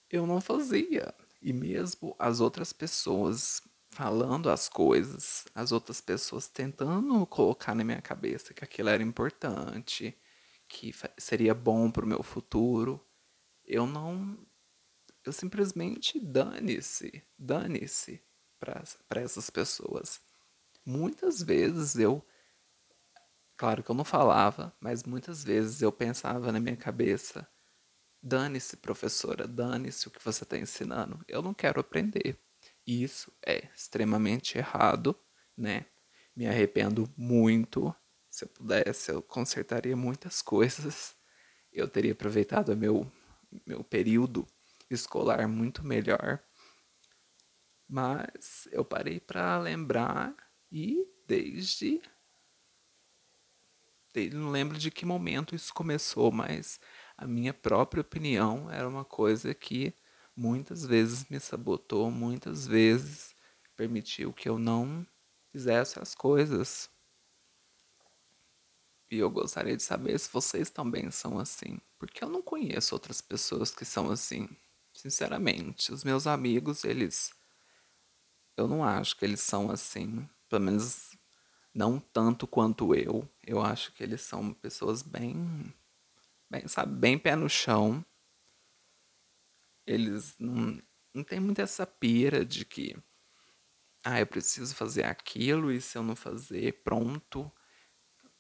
eu 0.09 0.27
não 0.27 0.41
fazia. 0.41 1.15
E 1.47 1.53
mesmo 1.53 2.17
as 2.19 2.41
outras 2.41 2.73
pessoas 2.73 3.63
falando 3.91 4.51
as 4.51 4.69
coisas, 4.69 5.45
as 5.55 5.71
outras 5.71 6.01
pessoas 6.01 6.49
tentando 6.49 7.25
colocar 7.25 7.73
na 7.73 7.85
minha 7.85 8.03
cabeça 8.03 8.53
que 8.53 8.65
aquilo 8.65 8.89
era 8.89 9.01
importante, 9.01 10.19
que 10.69 10.93
seria 11.17 11.55
bom 11.55 11.89
para 11.89 12.05
o 12.05 12.09
meu 12.09 12.21
futuro, 12.21 13.01
eu 13.65 13.87
não. 13.87 14.37
Eu 15.25 15.33
simplesmente 15.33 16.19
dane-se, 16.19 17.23
dane-se 17.39 18.21
para 18.59 19.21
essas 19.21 19.49
pessoas. 19.49 20.21
Muitas 20.85 21.41
vezes 21.41 21.95
eu. 21.95 22.27
Claro 23.57 23.85
que 23.85 23.91
eu 23.93 23.95
não 23.95 24.05
falava, 24.05 24.77
mas 24.81 25.05
muitas 25.05 25.45
vezes 25.45 25.81
eu 25.81 25.93
pensava 25.93 26.51
na 26.51 26.59
minha 26.59 26.77
cabeça 26.77 27.49
Dane-se, 28.23 28.77
professora, 28.79 29.47
dane-se 29.47 30.09
o 30.09 30.11
que 30.11 30.25
você 30.25 30.43
está 30.43 30.59
ensinando. 30.59 31.25
Eu 31.29 31.43
não 31.43 31.55
quero 31.55 31.81
aprender. 31.81 32.39
Isso 32.87 33.33
é 33.45 33.69
extremamente 33.75 34.59
errado, 34.59 35.19
né? 35.57 35.87
Me 36.35 36.47
arrependo 36.47 37.13
muito. 37.17 37.95
Se 38.31 38.45
eu 38.45 38.49
pudesse, 38.49 39.11
eu 39.11 39.23
consertaria 39.23 39.97
muitas 39.97 40.43
coisas. 40.43 41.15
Eu 41.73 41.89
teria 41.89 42.13
aproveitado 42.13 42.77
meu, 42.77 43.11
meu 43.67 43.85
período 43.85 44.47
escolar 44.91 45.47
muito 45.49 45.85
melhor. 45.85 46.43
Mas 47.89 48.67
eu 48.73 48.85
parei 48.85 49.21
para 49.21 49.59
lembrar 49.59 50.35
e 50.71 51.07
desde 51.27 52.01
não 54.33 54.51
lembro 54.51 54.79
de 54.79 54.91
que 54.91 55.05
momento 55.05 55.55
isso 55.55 55.75
começou, 55.75 56.33
mas 56.33 56.81
a 57.17 57.27
minha 57.27 57.55
própria 57.55 58.01
opinião 58.01 58.71
era 58.71 58.89
uma 58.89 59.05
coisa 59.05 59.55
que 59.55 59.95
muitas 60.37 60.85
vezes 60.85 61.29
me 61.29 61.41
sabotou, 61.41 62.11
muitas 62.11 62.67
vezes 62.67 63.35
permitiu 63.77 64.33
que 64.33 64.49
eu 64.49 64.59
não 64.59 65.07
fizesse 65.51 65.99
as 65.99 66.15
coisas. 66.15 66.91
E 69.11 69.19
eu 69.19 69.31
gostaria 69.31 69.77
de 69.77 69.83
saber 69.83 70.19
se 70.19 70.31
vocês 70.33 70.69
também 70.69 71.11
são 71.11 71.39
assim, 71.39 71.79
porque 71.99 72.25
eu 72.25 72.29
não 72.29 72.43
conheço 72.43 72.95
outras 72.95 73.21
pessoas 73.21 73.71
que 73.71 73.85
são 73.85 74.11
assim. 74.11 74.49
Sinceramente, 74.93 75.93
os 75.93 76.03
meus 76.03 76.27
amigos, 76.27 76.85
eles 76.85 77.33
eu 78.57 78.67
não 78.67 78.83
acho 78.83 79.17
que 79.17 79.25
eles 79.25 79.41
são 79.41 79.71
assim, 79.71 80.27
pelo 80.49 80.65
menos 80.65 81.17
não 81.75 82.01
tanto 82.01 82.47
quanto 82.47 82.95
eu. 82.95 83.29
Eu 83.47 83.61
acho 83.63 83.93
que 83.93 84.03
eles 84.03 84.23
são 84.23 84.53
pessoas 84.55 85.03
bem 85.03 85.73
bem, 86.51 86.67
sabe, 86.69 86.95
bem 86.99 87.19
pé 87.19 87.37
no 87.37 87.49
chão. 87.49 88.05
Eles 89.87 90.35
não, 90.39 90.81
não 91.15 91.25
tem 91.25 91.41
muito 91.41 91.61
essa 91.61 91.87
pira 91.87 92.45
de 92.45 92.65
que, 92.65 92.97
ah, 94.05 94.21
eu 94.21 94.27
preciso 94.27 94.75
fazer 94.75 95.05
aquilo 95.05 95.73
e 95.73 95.81
se 95.81 95.99
eu 95.99 96.03
não 96.03 96.17
fazer, 96.17 96.83
pronto, 96.83 97.51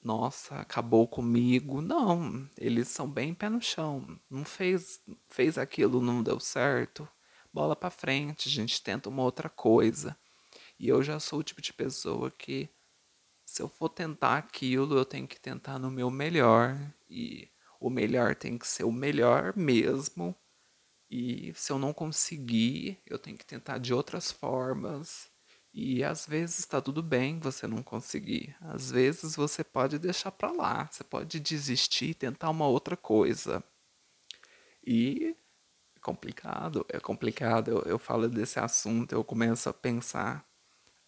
nossa, 0.02 0.60
acabou 0.60 1.08
comigo. 1.08 1.82
Não, 1.82 2.48
eles 2.56 2.88
são 2.88 3.10
bem 3.10 3.34
pé 3.34 3.48
no 3.48 3.60
chão. 3.60 4.20
Não 4.30 4.44
fez, 4.44 5.00
fez 5.28 5.58
aquilo, 5.58 6.00
não 6.00 6.22
deu 6.22 6.38
certo. 6.38 7.08
Bola 7.52 7.74
para 7.74 7.90
frente, 7.90 8.48
a 8.48 8.52
gente 8.52 8.82
tenta 8.82 9.08
uma 9.08 9.22
outra 9.22 9.48
coisa. 9.48 10.16
E 10.78 10.88
eu 10.88 11.02
já 11.02 11.18
sou 11.18 11.40
o 11.40 11.42
tipo 11.42 11.60
de 11.60 11.72
pessoa 11.72 12.30
que 12.30 12.68
se 13.44 13.62
eu 13.62 13.68
for 13.68 13.88
tentar 13.88 14.38
aquilo, 14.38 14.96
eu 14.96 15.04
tenho 15.04 15.26
que 15.26 15.40
tentar 15.40 15.78
no 15.78 15.90
meu 15.90 16.10
melhor 16.10 16.76
e 17.08 17.48
o 17.80 17.90
melhor 17.90 18.34
tem 18.34 18.58
que 18.58 18.66
ser 18.66 18.84
o 18.84 18.92
melhor 18.92 19.56
mesmo. 19.56 20.34
E 21.10 21.52
se 21.54 21.72
eu 21.72 21.78
não 21.78 21.92
conseguir, 21.92 23.00
eu 23.06 23.18
tenho 23.18 23.36
que 23.36 23.46
tentar 23.46 23.78
de 23.78 23.94
outras 23.94 24.30
formas. 24.30 25.30
E 25.72 26.02
às 26.02 26.26
vezes 26.26 26.60
está 26.60 26.80
tudo 26.80 27.02
bem 27.02 27.38
você 27.38 27.66
não 27.66 27.82
conseguir. 27.82 28.56
Às 28.60 28.90
vezes 28.90 29.36
você 29.36 29.62
pode 29.62 29.98
deixar 29.98 30.32
para 30.32 30.50
lá, 30.50 30.88
você 30.90 31.04
pode 31.04 31.38
desistir 31.38 32.10
e 32.10 32.14
tentar 32.14 32.50
uma 32.50 32.66
outra 32.66 32.96
coisa. 32.96 33.62
E 34.84 35.36
é 35.94 36.00
complicado, 36.00 36.86
é 36.88 36.98
complicado. 36.98 37.70
Eu, 37.70 37.82
eu 37.82 37.98
falo 37.98 38.28
desse 38.28 38.58
assunto, 38.58 39.12
eu 39.12 39.22
começo 39.22 39.68
a 39.68 39.74
pensar, 39.74 40.48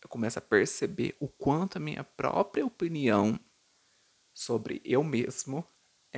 eu 0.03 0.09
começo 0.09 0.39
a 0.39 0.43
perceber 0.43 1.17
o 1.19 1.29
quanto 1.29 1.79
a 1.79 1.81
minha 1.81 2.05
própria 2.05 2.65
opinião 2.65 3.41
sobre 4.35 4.81
eu 4.85 5.03
mesmo 5.03 5.67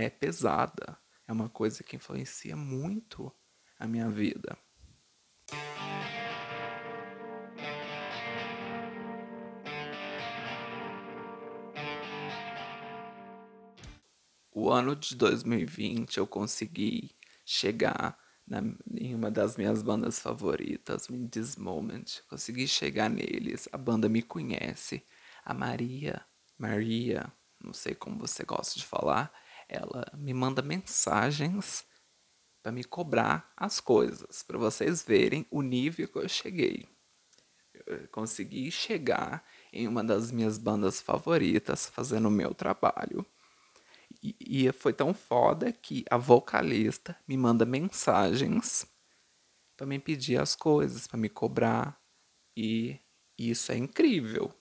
é 0.02 0.11
pesada, 0.11 0.99
é 1.26 1.33
uma 1.33 1.49
coisa 1.49 1.83
que 1.83 1.97
influencia 1.97 2.57
muito 2.57 3.33
a 3.78 3.87
minha 3.87 4.11
vida. 4.11 4.57
O 14.52 14.71
no 14.71 14.76
ano 14.76 14.95
de 14.95 15.16
2020 15.16 16.19
eu 16.19 16.26
consegui 16.28 17.11
chegar 17.45 18.16
na, 18.47 18.62
em 18.95 19.14
uma 19.16 19.28
das 19.28 19.57
minhas 19.57 19.83
bandas 19.83 20.21
favoritas, 20.21 21.11
In 21.11 21.26
This 21.26 21.57
Moment. 21.57 22.04
Consegui 22.28 22.69
chegar 22.69 23.11
neles, 23.11 23.69
a 23.73 23.76
banda 23.76 24.09
me 24.09 24.23
conhece. 24.23 25.04
A 25.45 25.52
Maria, 25.52 26.25
Maria, 26.57 27.33
não 27.61 27.73
sei 27.73 27.97
como 27.97 28.19
você 28.19 28.45
gosta 28.45 28.78
de 28.78 28.87
falar, 28.87 29.33
ela 29.70 30.04
me 30.16 30.34
manda 30.34 30.60
mensagens 30.60 31.84
para 32.60 32.72
me 32.72 32.82
cobrar 32.82 33.52
as 33.56 33.80
coisas, 33.80 34.42
para 34.42 34.58
vocês 34.58 35.02
verem 35.02 35.46
o 35.50 35.62
nível 35.62 36.08
que 36.08 36.18
eu 36.18 36.28
cheguei. 36.28 36.86
Eu 37.86 38.08
consegui 38.08 38.70
chegar 38.70 39.44
em 39.72 39.86
uma 39.86 40.02
das 40.04 40.30
minhas 40.30 40.58
bandas 40.58 41.00
favoritas 41.00 41.86
fazendo 41.86 42.28
o 42.28 42.30
meu 42.30 42.52
trabalho. 42.52 43.24
E, 44.22 44.36
e 44.40 44.72
foi 44.72 44.92
tão 44.92 45.14
foda 45.14 45.72
que 45.72 46.04
a 46.10 46.18
vocalista 46.18 47.16
me 47.26 47.36
manda 47.36 47.64
mensagens 47.64 48.86
para 49.76 49.86
me 49.86 49.98
pedir 49.98 50.38
as 50.38 50.54
coisas, 50.54 51.06
para 51.06 51.16
me 51.16 51.28
cobrar. 51.28 51.98
E 52.54 53.00
isso 53.38 53.72
é 53.72 53.76
incrível. 53.76 54.52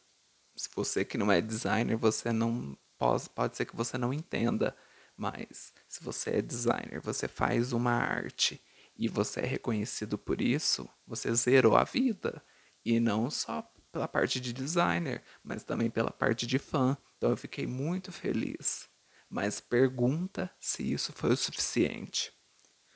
Se 0.56 0.70
você 0.74 1.04
que 1.04 1.18
não 1.18 1.32
é 1.32 1.42
designer, 1.42 1.98
você 1.98 2.32
não 2.32 2.78
pode, 2.98 3.30
pode 3.30 3.58
ser 3.58 3.66
que 3.66 3.76
você 3.76 3.98
não 3.98 4.14
entenda, 4.14 4.76
mas 5.20 5.74
se 5.86 6.02
você 6.02 6.38
é 6.38 6.42
designer, 6.42 7.02
você 7.02 7.28
faz 7.28 7.74
uma 7.74 7.92
arte 7.92 8.64
e 8.96 9.10
você 9.10 9.42
é 9.42 9.46
reconhecido 9.46 10.18
por 10.18 10.40
isso, 10.40 10.90
você 11.06 11.36
zerou 11.36 11.76
a 11.76 11.84
vida. 11.84 12.42
E 12.86 13.02
não 13.02 13.30
só 13.30 13.62
pela 13.92 14.08
parte 14.08 14.40
de 14.40 14.54
designer, 14.54 15.22
mas 15.44 15.66
também 15.66 15.90
pela 15.90 16.10
parte 16.10 16.48
de 16.48 16.58
fã. 16.58 16.98
Então 17.18 17.32
eu 17.32 17.38
fiquei 17.38 17.68
muito 17.68 18.14
feliz. 18.14 18.88
Mas 19.30 19.60
pergunta 19.60 20.50
se 20.58 20.90
isso 20.94 21.12
foi 21.12 21.34
o 21.34 21.38
suficiente. 21.38 22.32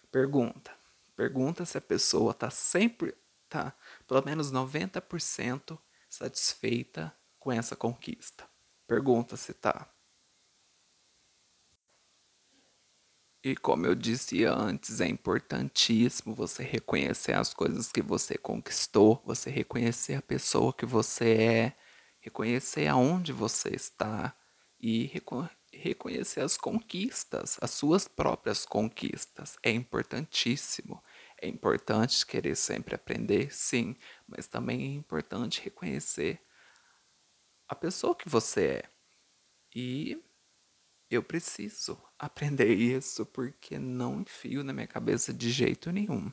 Pergunta. 0.10 0.72
Pergunta 1.18 1.66
se 1.66 1.78
a 1.78 1.82
pessoa 1.82 2.32
está 2.32 2.50
sempre, 2.50 3.14
tá 3.50 3.76
pelo 4.08 4.24
menos 4.24 4.50
90% 4.50 5.78
satisfeita 6.10 7.14
com 7.38 7.52
essa 7.52 7.76
conquista. 7.76 8.48
Pergunta 8.88 9.36
se 9.36 9.54
tá. 9.54 9.93
E 13.44 13.58
como 13.58 13.86
eu 13.86 13.94
disse 13.94 14.46
antes, 14.46 15.02
é 15.02 15.08
importantíssimo 15.08 16.34
você 16.34 16.64
reconhecer 16.64 17.34
as 17.34 17.54
coisas 17.54 17.92
que 17.92 18.02
você 18.02 18.38
conquistou, 18.38 19.22
você 19.26 19.50
reconhecer 19.50 20.14
a 20.14 20.22
pessoa 20.22 20.72
que 20.74 20.86
você 20.86 21.34
é, 21.34 21.78
reconhecer 22.22 22.88
aonde 22.88 23.34
você 23.34 23.76
está 23.76 24.34
e 24.80 25.06
reco 25.08 25.50
reconhecer 25.74 26.40
as 26.40 26.56
conquistas, 26.56 27.58
as 27.60 27.72
suas 27.72 28.08
próprias 28.08 28.66
conquistas. 28.66 29.58
É 29.64 29.72
importantíssimo. 29.72 31.04
É 31.42 31.48
importante 31.48 32.26
querer 32.26 32.56
sempre 32.56 32.96
aprender, 32.96 33.54
sim, 33.54 33.96
mas 34.28 34.48
também 34.48 34.84
é 34.84 34.96
importante 34.96 35.62
reconhecer 35.62 36.40
a 37.68 37.76
pessoa 37.76 38.16
que 38.16 38.30
você 38.30 38.66
é. 38.66 38.84
E 39.76 40.24
eu 41.14 41.24
preciso 41.24 42.02
aprender 42.18 42.74
isso 42.74 43.26
porque 43.26 43.78
não 43.78 44.22
enfio 44.22 44.64
na 44.64 44.74
minha 44.74 44.88
cabeça 44.88 45.34
de 45.34 45.52
jeito 45.52 45.92
nenhum. 45.92 46.32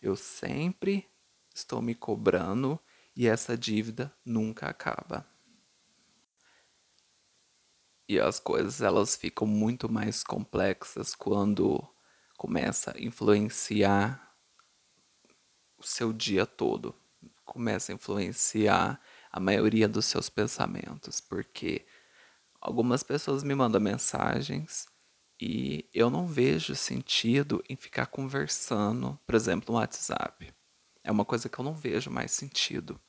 Eu 0.00 0.16
sempre 0.16 1.08
estou 1.54 1.80
me 1.80 1.94
cobrando 1.94 2.80
e 3.14 3.28
essa 3.28 3.56
dívida 3.56 4.14
nunca 4.24 4.66
acaba. 4.66 5.26
E 8.08 8.18
as 8.18 8.40
coisas 8.40 8.80
elas 8.80 9.14
ficam 9.14 9.46
muito 9.46 9.90
mais 9.90 10.24
complexas 10.24 11.14
quando 11.14 11.86
começa 12.36 12.96
a 12.96 13.00
influenciar 13.00 14.36
o 15.78 15.84
seu 15.84 16.12
dia 16.12 16.44
todo, 16.44 16.94
começa 17.44 17.92
a 17.92 17.94
influenciar 17.94 19.00
a 19.30 19.40
maioria 19.40 19.88
dos 19.88 20.06
seus 20.06 20.28
pensamentos, 20.28 21.20
porque 21.20 21.86
Algumas 22.62 23.02
pessoas 23.02 23.42
me 23.42 23.56
mandam 23.56 23.80
mensagens 23.80 24.86
e 25.40 25.88
eu 25.92 26.08
não 26.08 26.26
vejo 26.28 26.76
sentido 26.76 27.62
em 27.68 27.76
ficar 27.76 28.06
conversando, 28.06 29.18
por 29.26 29.34
exemplo, 29.34 29.74
no 29.74 29.80
WhatsApp. 29.80 30.54
É 31.02 31.10
uma 31.10 31.24
coisa 31.24 31.48
que 31.48 31.58
eu 31.58 31.64
não 31.64 31.74
vejo 31.74 32.10
mais 32.10 32.30
sentido. 32.32 33.00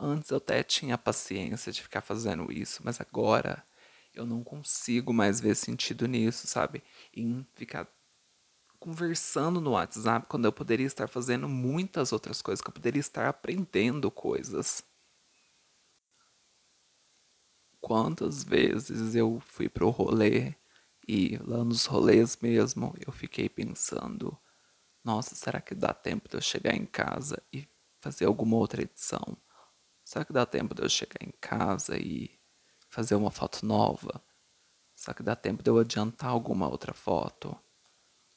Antes 0.00 0.30
eu 0.30 0.38
até 0.38 0.62
tinha 0.62 0.98
paciência 0.98 1.72
de 1.72 1.82
ficar 1.82 2.02
fazendo 2.02 2.52
isso, 2.52 2.82
mas 2.84 3.00
agora 3.00 3.64
eu 4.14 4.26
não 4.26 4.44
consigo 4.44 5.12
mais 5.12 5.40
ver 5.40 5.56
sentido 5.56 6.06
nisso, 6.08 6.46
sabe? 6.46 6.82
Em 7.14 7.46
ficar 7.54 7.88
conversando 8.80 9.60
no 9.60 9.72
WhatsApp 9.72 10.26
quando 10.28 10.46
eu 10.46 10.52
poderia 10.52 10.86
estar 10.86 11.08
fazendo 11.08 11.48
muitas 11.48 12.12
outras 12.12 12.42
coisas, 12.42 12.62
que 12.62 12.68
eu 12.68 12.74
poderia 12.74 13.00
estar 13.00 13.28
aprendendo 13.28 14.10
coisas. 14.10 14.84
Quantas 17.80 18.42
vezes 18.44 19.14
eu 19.14 19.40
fui 19.40 19.68
pro 19.68 19.90
rolê 19.90 20.54
e 21.06 21.36
lá 21.38 21.64
nos 21.64 21.86
rolês 21.86 22.36
mesmo 22.40 22.94
eu 23.06 23.12
fiquei 23.12 23.48
pensando: 23.48 24.36
nossa, 25.04 25.34
será 25.34 25.60
que 25.60 25.74
dá 25.74 25.94
tempo 25.94 26.28
de 26.28 26.36
eu 26.36 26.40
chegar 26.40 26.74
em 26.74 26.86
casa 26.86 27.42
e 27.52 27.68
fazer 28.00 28.24
alguma 28.26 28.56
outra 28.56 28.82
edição? 28.82 29.36
Será 30.04 30.24
que 30.24 30.32
dá 30.32 30.46
tempo 30.46 30.74
de 30.74 30.82
eu 30.82 30.88
chegar 30.88 31.22
em 31.22 31.32
casa 31.40 31.96
e 31.96 32.38
fazer 32.88 33.14
uma 33.14 33.30
foto 33.30 33.64
nova? 33.64 34.22
Será 34.94 35.14
que 35.14 35.22
dá 35.22 35.36
tempo 35.36 35.62
de 35.62 35.70
eu 35.70 35.78
adiantar 35.78 36.30
alguma 36.30 36.68
outra 36.68 36.94
foto? 36.94 37.58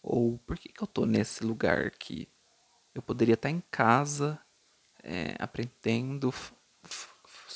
Ou 0.01 0.37
por 0.39 0.57
que, 0.57 0.69
que 0.69 0.81
eu 0.81 0.87
tô 0.87 1.05
nesse 1.05 1.43
lugar 1.43 1.85
aqui? 1.85 2.27
Eu 2.93 3.01
poderia 3.01 3.35
estar 3.35 3.49
em 3.49 3.61
casa 3.71 4.39
é, 5.03 5.35
aprendendo 5.39 6.33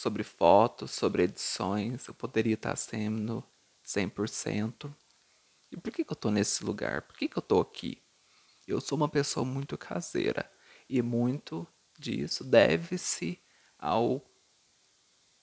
sobre 0.03 0.21
fotos, 0.21 0.91
sobre 0.91 1.23
edições, 1.23 2.09
eu 2.09 2.13
poderia 2.13 2.55
estar 2.55 2.75
sendo 2.75 3.41
100%. 3.85 4.93
E 5.71 5.77
por 5.77 5.93
que, 5.93 6.03
que 6.03 6.11
eu 6.11 6.13
estou 6.13 6.29
nesse 6.29 6.65
lugar? 6.65 7.03
Por 7.03 7.15
que, 7.15 7.29
que 7.29 7.37
eu 7.37 7.41
estou 7.41 7.61
aqui? 7.61 8.03
Eu 8.67 8.81
sou 8.81 8.97
uma 8.97 9.07
pessoa 9.07 9.45
muito 9.45 9.77
caseira 9.77 10.51
e 10.89 11.01
muito 11.01 11.65
disso 11.97 12.43
deve-se 12.43 13.39
ao 13.79 14.21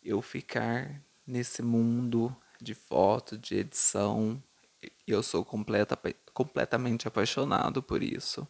eu 0.03 0.21
ficar 0.21 1.03
nesse 1.27 1.63
mundo 1.63 2.37
de 2.61 2.75
foto, 2.75 3.39
de 3.39 3.57
edição. 3.57 4.43
Eu 5.07 5.23
sou 5.23 5.43
completa, 5.43 5.99
completamente 6.35 7.09
apaixonado 7.09 7.83
por 7.83 8.03
isso. 8.03 8.47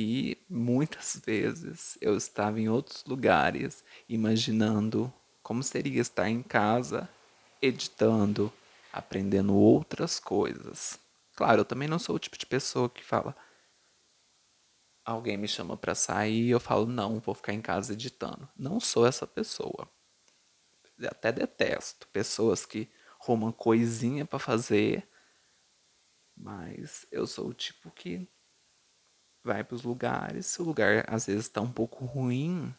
E 0.00 0.38
muitas 0.48 1.20
vezes 1.26 1.98
eu 2.00 2.16
estava 2.16 2.60
em 2.60 2.68
outros 2.68 3.04
lugares 3.04 3.84
imaginando 4.08 5.12
como 5.42 5.60
seria 5.60 6.00
estar 6.00 6.30
em 6.30 6.40
casa, 6.40 7.08
editando, 7.60 8.52
aprendendo 8.92 9.56
outras 9.56 10.20
coisas. 10.20 11.00
Claro, 11.34 11.62
eu 11.62 11.64
também 11.64 11.88
não 11.88 11.98
sou 11.98 12.14
o 12.14 12.18
tipo 12.20 12.38
de 12.38 12.46
pessoa 12.46 12.88
que 12.88 13.04
fala. 13.04 13.34
Alguém 15.04 15.36
me 15.36 15.48
chama 15.48 15.76
para 15.76 15.96
sair 15.96 16.44
e 16.44 16.50
eu 16.50 16.60
falo, 16.60 16.86
não, 16.86 17.18
vou 17.18 17.34
ficar 17.34 17.52
em 17.52 17.60
casa 17.60 17.92
editando. 17.92 18.48
Não 18.56 18.78
sou 18.78 19.04
essa 19.04 19.26
pessoa. 19.26 19.90
Até 21.10 21.32
detesto 21.32 22.06
pessoas 22.12 22.64
que 22.64 22.88
arrumam 23.20 23.50
coisinha 23.50 24.24
para 24.24 24.38
fazer, 24.38 25.08
mas 26.36 27.04
eu 27.10 27.26
sou 27.26 27.48
o 27.48 27.54
tipo 27.54 27.90
que 27.90 28.28
vai 29.42 29.64
para 29.64 29.74
os 29.74 29.82
lugares, 29.82 30.46
se 30.46 30.60
o 30.62 30.64
lugar 30.64 31.04
às 31.08 31.26
vezes 31.26 31.46
está 31.46 31.60
um 31.60 31.72
pouco 31.72 32.04
ruim, 32.04 32.74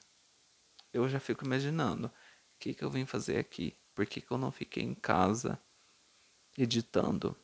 eu 0.93 1.07
já 1.09 1.19
fico 1.19 1.45
imaginando 1.45 2.07
o 2.07 2.11
que, 2.59 2.73
que 2.73 2.83
eu 2.83 2.89
vim 2.91 3.05
fazer 3.05 3.37
aqui, 3.37 3.77
por 3.95 4.05
que, 4.05 4.21
que 4.21 4.31
eu 4.31 4.37
não 4.37 4.51
fiquei 4.51 4.83
em 4.83 4.93
casa 4.95 5.59
editando. 6.57 7.35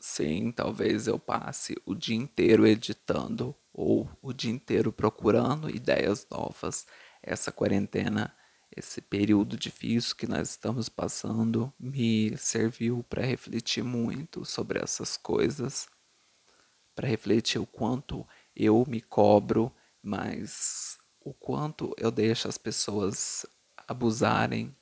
Sim, 0.00 0.52
talvez 0.52 1.06
eu 1.08 1.18
passe 1.18 1.74
o 1.84 1.94
dia 1.94 2.16
inteiro 2.16 2.66
editando 2.66 3.54
ou 3.72 4.08
o 4.22 4.32
dia 4.32 4.50
inteiro 4.50 4.92
procurando 4.92 5.68
ideias 5.68 6.26
novas. 6.30 6.86
Essa 7.22 7.50
quarentena 7.50 8.34
esse 8.76 9.00
período 9.00 9.56
difícil 9.56 10.14
que 10.14 10.26
nós 10.26 10.50
estamos 10.50 10.88
passando 10.88 11.72
me 11.78 12.36
serviu 12.36 13.02
para 13.08 13.24
refletir 13.24 13.82
muito 13.82 14.44
sobre 14.44 14.78
essas 14.78 15.16
coisas, 15.16 15.88
para 16.94 17.08
refletir 17.08 17.60
o 17.60 17.66
quanto 17.66 18.26
eu 18.54 18.84
me 18.88 19.00
cobro, 19.00 19.72
mas 20.02 20.98
o 21.20 21.32
quanto 21.32 21.94
eu 21.96 22.10
deixo 22.10 22.48
as 22.48 22.58
pessoas 22.58 23.46
abusarem 23.86 24.74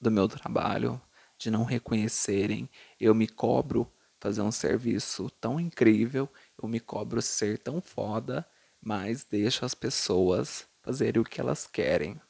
do 0.00 0.10
meu 0.10 0.26
trabalho, 0.28 1.00
de 1.38 1.50
não 1.50 1.64
reconhecerem. 1.64 2.68
Eu 2.98 3.14
me 3.14 3.26
cobro 3.26 3.90
fazer 4.18 4.42
um 4.42 4.52
serviço 4.52 5.30
tão 5.40 5.58
incrível, 5.58 6.28
eu 6.62 6.68
me 6.68 6.78
cobro 6.78 7.22
ser 7.22 7.58
tão 7.58 7.80
foda, 7.80 8.46
mas 8.80 9.24
deixo 9.24 9.64
as 9.64 9.74
pessoas 9.74 10.66
fazerem 10.82 11.20
o 11.20 11.24
que 11.24 11.40
elas 11.40 11.66
querem. 11.66 12.20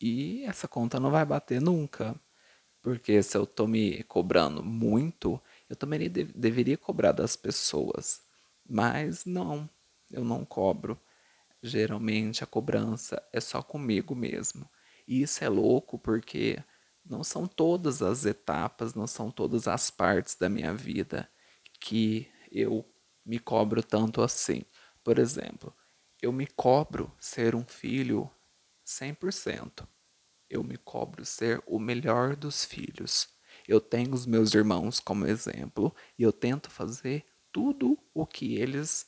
E 0.00 0.44
essa 0.44 0.66
conta 0.66 0.98
não 0.98 1.10
vai 1.10 1.24
bater 1.24 1.60
nunca. 1.60 2.18
Porque 2.82 3.22
se 3.22 3.36
eu 3.36 3.46
tô 3.46 3.66
me 3.66 4.02
cobrando 4.04 4.62
muito, 4.64 5.40
eu 5.68 5.76
também 5.76 6.10
de 6.10 6.24
deveria 6.24 6.78
cobrar 6.78 7.12
das 7.12 7.36
pessoas. 7.36 8.22
Mas 8.68 9.24
não, 9.26 9.68
eu 10.10 10.24
não 10.24 10.44
cobro. 10.44 10.98
Geralmente 11.62 12.44
a 12.44 12.46
cobrança 12.46 13.22
é 13.32 13.40
só 13.40 13.62
comigo 13.62 14.14
mesmo. 14.14 14.68
E 15.06 15.22
isso 15.22 15.44
é 15.44 15.48
louco 15.48 15.98
porque 15.98 16.62
não 17.04 17.24
são 17.24 17.46
todas 17.46 18.02
as 18.02 18.24
etapas, 18.24 18.94
não 18.94 19.06
são 19.06 19.30
todas 19.30 19.68
as 19.68 19.90
partes 19.90 20.36
da 20.36 20.48
minha 20.48 20.74
vida 20.74 21.28
que 21.80 22.28
eu 22.50 22.84
me 23.24 23.38
cobro 23.38 23.82
tanto 23.82 24.22
assim. 24.22 24.62
Por 25.04 25.18
exemplo, 25.18 25.74
eu 26.22 26.32
me 26.32 26.46
cobro 26.46 27.12
ser 27.18 27.54
um 27.54 27.64
filho 27.64 28.30
100%. 28.90 29.86
Eu 30.48 30.64
me 30.64 30.76
cobro 30.76 31.24
ser 31.24 31.62
o 31.66 31.78
melhor 31.78 32.34
dos 32.34 32.64
filhos. 32.64 33.28
Eu 33.68 33.80
tenho 33.80 34.12
os 34.12 34.26
meus 34.26 34.52
irmãos 34.52 34.98
como 34.98 35.26
exemplo 35.26 35.94
e 36.18 36.22
eu 36.22 36.32
tento 36.32 36.70
fazer 36.70 37.24
tudo 37.52 37.96
o 38.12 38.26
que 38.26 38.56
eles 38.56 39.06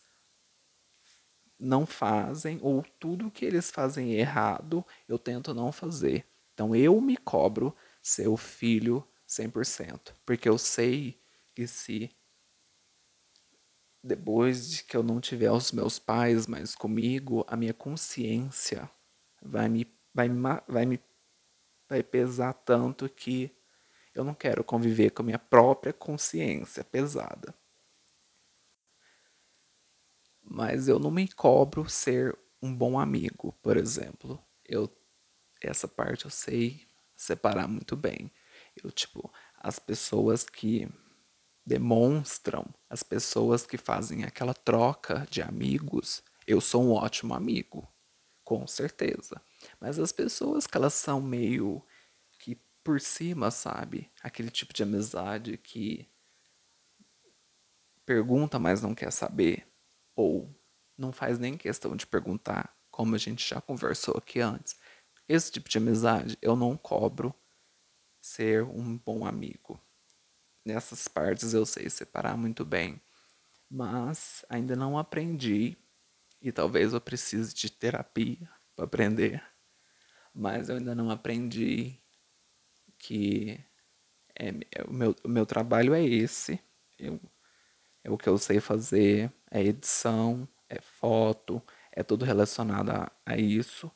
não 1.59 1.85
fazem 1.87 2.59
ou 2.63 2.83
tudo 2.99 3.31
que 3.31 3.45
eles 3.45 3.71
fazem 3.71 4.15
errado, 4.15 4.85
eu 5.09 5.19
tento 5.19 5.55
não 5.55 5.71
fazer. 5.73 6.27
Então 6.55 6.75
eu 6.75 7.01
me 7.01 7.17
cobro 7.17 7.75
ser 8.03 8.29
o 8.29 8.37
filho 8.37 9.07
100%, 9.27 10.13
porque 10.25 10.49
eu 10.49 10.59
sei 10.59 11.21
que 11.55 11.67
se 11.67 12.11
depois 14.03 14.69
de 14.69 14.85
que 14.85 14.97
eu 14.97 15.03
não 15.03 15.21
tiver 15.21 15.51
os 15.53 15.71
meus 15.71 15.99
pais 15.99 16.47
mais 16.49 16.75
comigo, 16.75 17.45
a 17.47 17.57
minha 17.57 17.73
consciência 17.73 18.91
vai 19.43 19.69
me 19.69 19.87
vai, 20.15 20.29
vai 20.69 20.87
me 20.87 21.01
vai 21.89 22.03
pesar 22.03 22.53
tanto 22.53 23.09
que 23.09 23.51
eu 24.15 24.25
não 24.25 24.35
quero 24.35 24.63
conviver 24.63 25.11
com 25.11 25.23
a 25.23 25.27
minha 25.27 25.39
própria 25.39 25.93
consciência 25.93 26.85
pesada 26.85 27.55
mas 30.43 30.89
eu 30.89 30.99
não 30.99 31.11
me 31.11 31.29
cobro 31.29 31.89
ser 31.89 32.39
um 32.61 32.75
bom 32.75 32.99
amigo, 32.99 33.53
por 33.63 33.77
exemplo. 33.77 34.39
Eu 34.65 34.91
essa 35.63 35.87
parte 35.87 36.25
eu 36.25 36.31
sei 36.31 36.87
separar 37.17 37.69
muito 37.69 37.97
bem. 37.97 38.31
Eu 38.83 38.91
tipo, 38.91 39.33
as 39.57 39.79
pessoas 39.79 40.45
que 40.45 40.89
demonstram, 41.65 42.67
as 42.91 43.03
pessoas 43.03 43.65
que 43.65 43.79
fazem 43.79 44.25
aquela 44.25 44.55
troca 44.55 45.27
de 45.31 45.41
amigos, 45.41 46.23
eu 46.47 46.61
sou 46.61 46.83
um 46.85 46.93
ótimo 46.93 47.35
amigo, 47.35 47.89
com 48.45 48.67
certeza. 48.67 49.41
Mas 49.81 49.99
as 49.99 50.13
pessoas 50.13 50.67
que 50.67 50.77
elas 50.77 50.95
são 50.95 51.21
meio 51.21 51.85
que 52.39 52.57
por 52.83 53.01
cima, 53.01 53.51
sabe? 53.51 54.11
Aquele 54.23 54.51
tipo 54.51 54.73
de 54.73 54.83
amizade 54.83 55.57
que 55.57 56.09
pergunta, 58.05 58.59
mas 58.59 58.83
não 58.83 58.95
quer 58.95 59.13
saber 59.13 59.67
ou 60.15 60.55
não 60.99 61.13
faz 61.13 61.39
nem 61.39 61.57
questão 61.57 61.97
de 61.97 62.07
perguntar, 62.07 62.77
como 62.91 63.15
a 63.15 63.19
gente 63.19 63.49
já 63.49 63.61
conversou 63.61 64.17
aqui 64.17 64.41
antes. 64.41 64.77
Esse 65.29 65.51
tipo 65.51 65.69
de 65.69 65.79
amizade 65.79 66.37
eu 66.43 66.55
não 66.55 66.77
cobro 66.77 67.35
ser 68.21 68.63
um 68.65 68.99
bom 68.99 69.25
amigo. 69.25 69.81
Nessas 70.65 71.09
partes 71.09 71.55
eu 71.55 71.67
sei 71.67 71.91
separar 71.91 72.37
muito 72.37 72.65
bem, 72.65 73.01
mas 73.71 74.45
ainda 74.49 74.77
não 74.77 74.99
aprendi 74.99 75.77
e 76.43 76.53
talvez 76.53 76.93
eu 76.93 77.01
precise 77.01 77.55
de 77.55 77.71
terapia 77.71 78.49
para 78.75 78.85
aprender. 78.85 79.43
Mas 80.35 80.69
eu 80.69 80.77
ainda 80.77 80.95
não 80.95 81.11
aprendi 81.11 82.01
que 82.99 83.61
é, 84.39 84.49
é, 84.49 84.83
o, 84.89 84.93
meu, 84.93 85.15
o 85.25 85.29
meu 85.29 85.47
trabalho 85.47 85.95
é 85.95 86.05
esse. 86.05 86.61
Eu 86.99 87.21
é 88.05 88.11
o 88.11 88.19
que 88.19 88.29
eu 88.29 88.37
sei 88.39 88.61
fazer, 88.61 89.33
é 89.51 89.63
edição, 89.63 90.49
é 90.69 90.81
foto, 90.81 91.63
é 91.93 92.03
tudo 92.03 92.25
relacionado 92.25 92.91
a, 92.91 93.13
a 93.25 93.37
isso, 93.39 93.91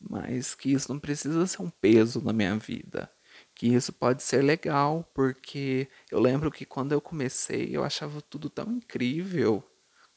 mas 0.00 0.54
que 0.54 0.72
isso 0.72 0.92
não 0.92 1.00
precisa 1.00 1.46
ser 1.46 1.62
um 1.62 1.70
peso 1.70 2.22
na 2.22 2.32
minha 2.32 2.56
vida. 2.56 3.10
Que 3.54 3.68
isso 3.68 3.92
pode 3.92 4.22
ser 4.22 4.42
legal, 4.42 5.04
porque 5.14 5.88
eu 6.10 6.20
lembro 6.20 6.50
que 6.50 6.64
quando 6.64 6.92
eu 6.92 7.00
comecei 7.00 7.74
eu 7.76 7.82
achava 7.84 8.20
tudo 8.22 8.50
tão 8.50 8.72
incrível. 8.72 9.64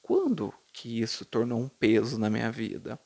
Quando 0.01 0.53
que 0.75 0.99
isso 1.01 1.23
tornou 1.25 1.61
um 1.61 1.69
peso 1.69 2.19
na 2.19 2.29
minha 2.29 2.51
vida? 2.51 2.99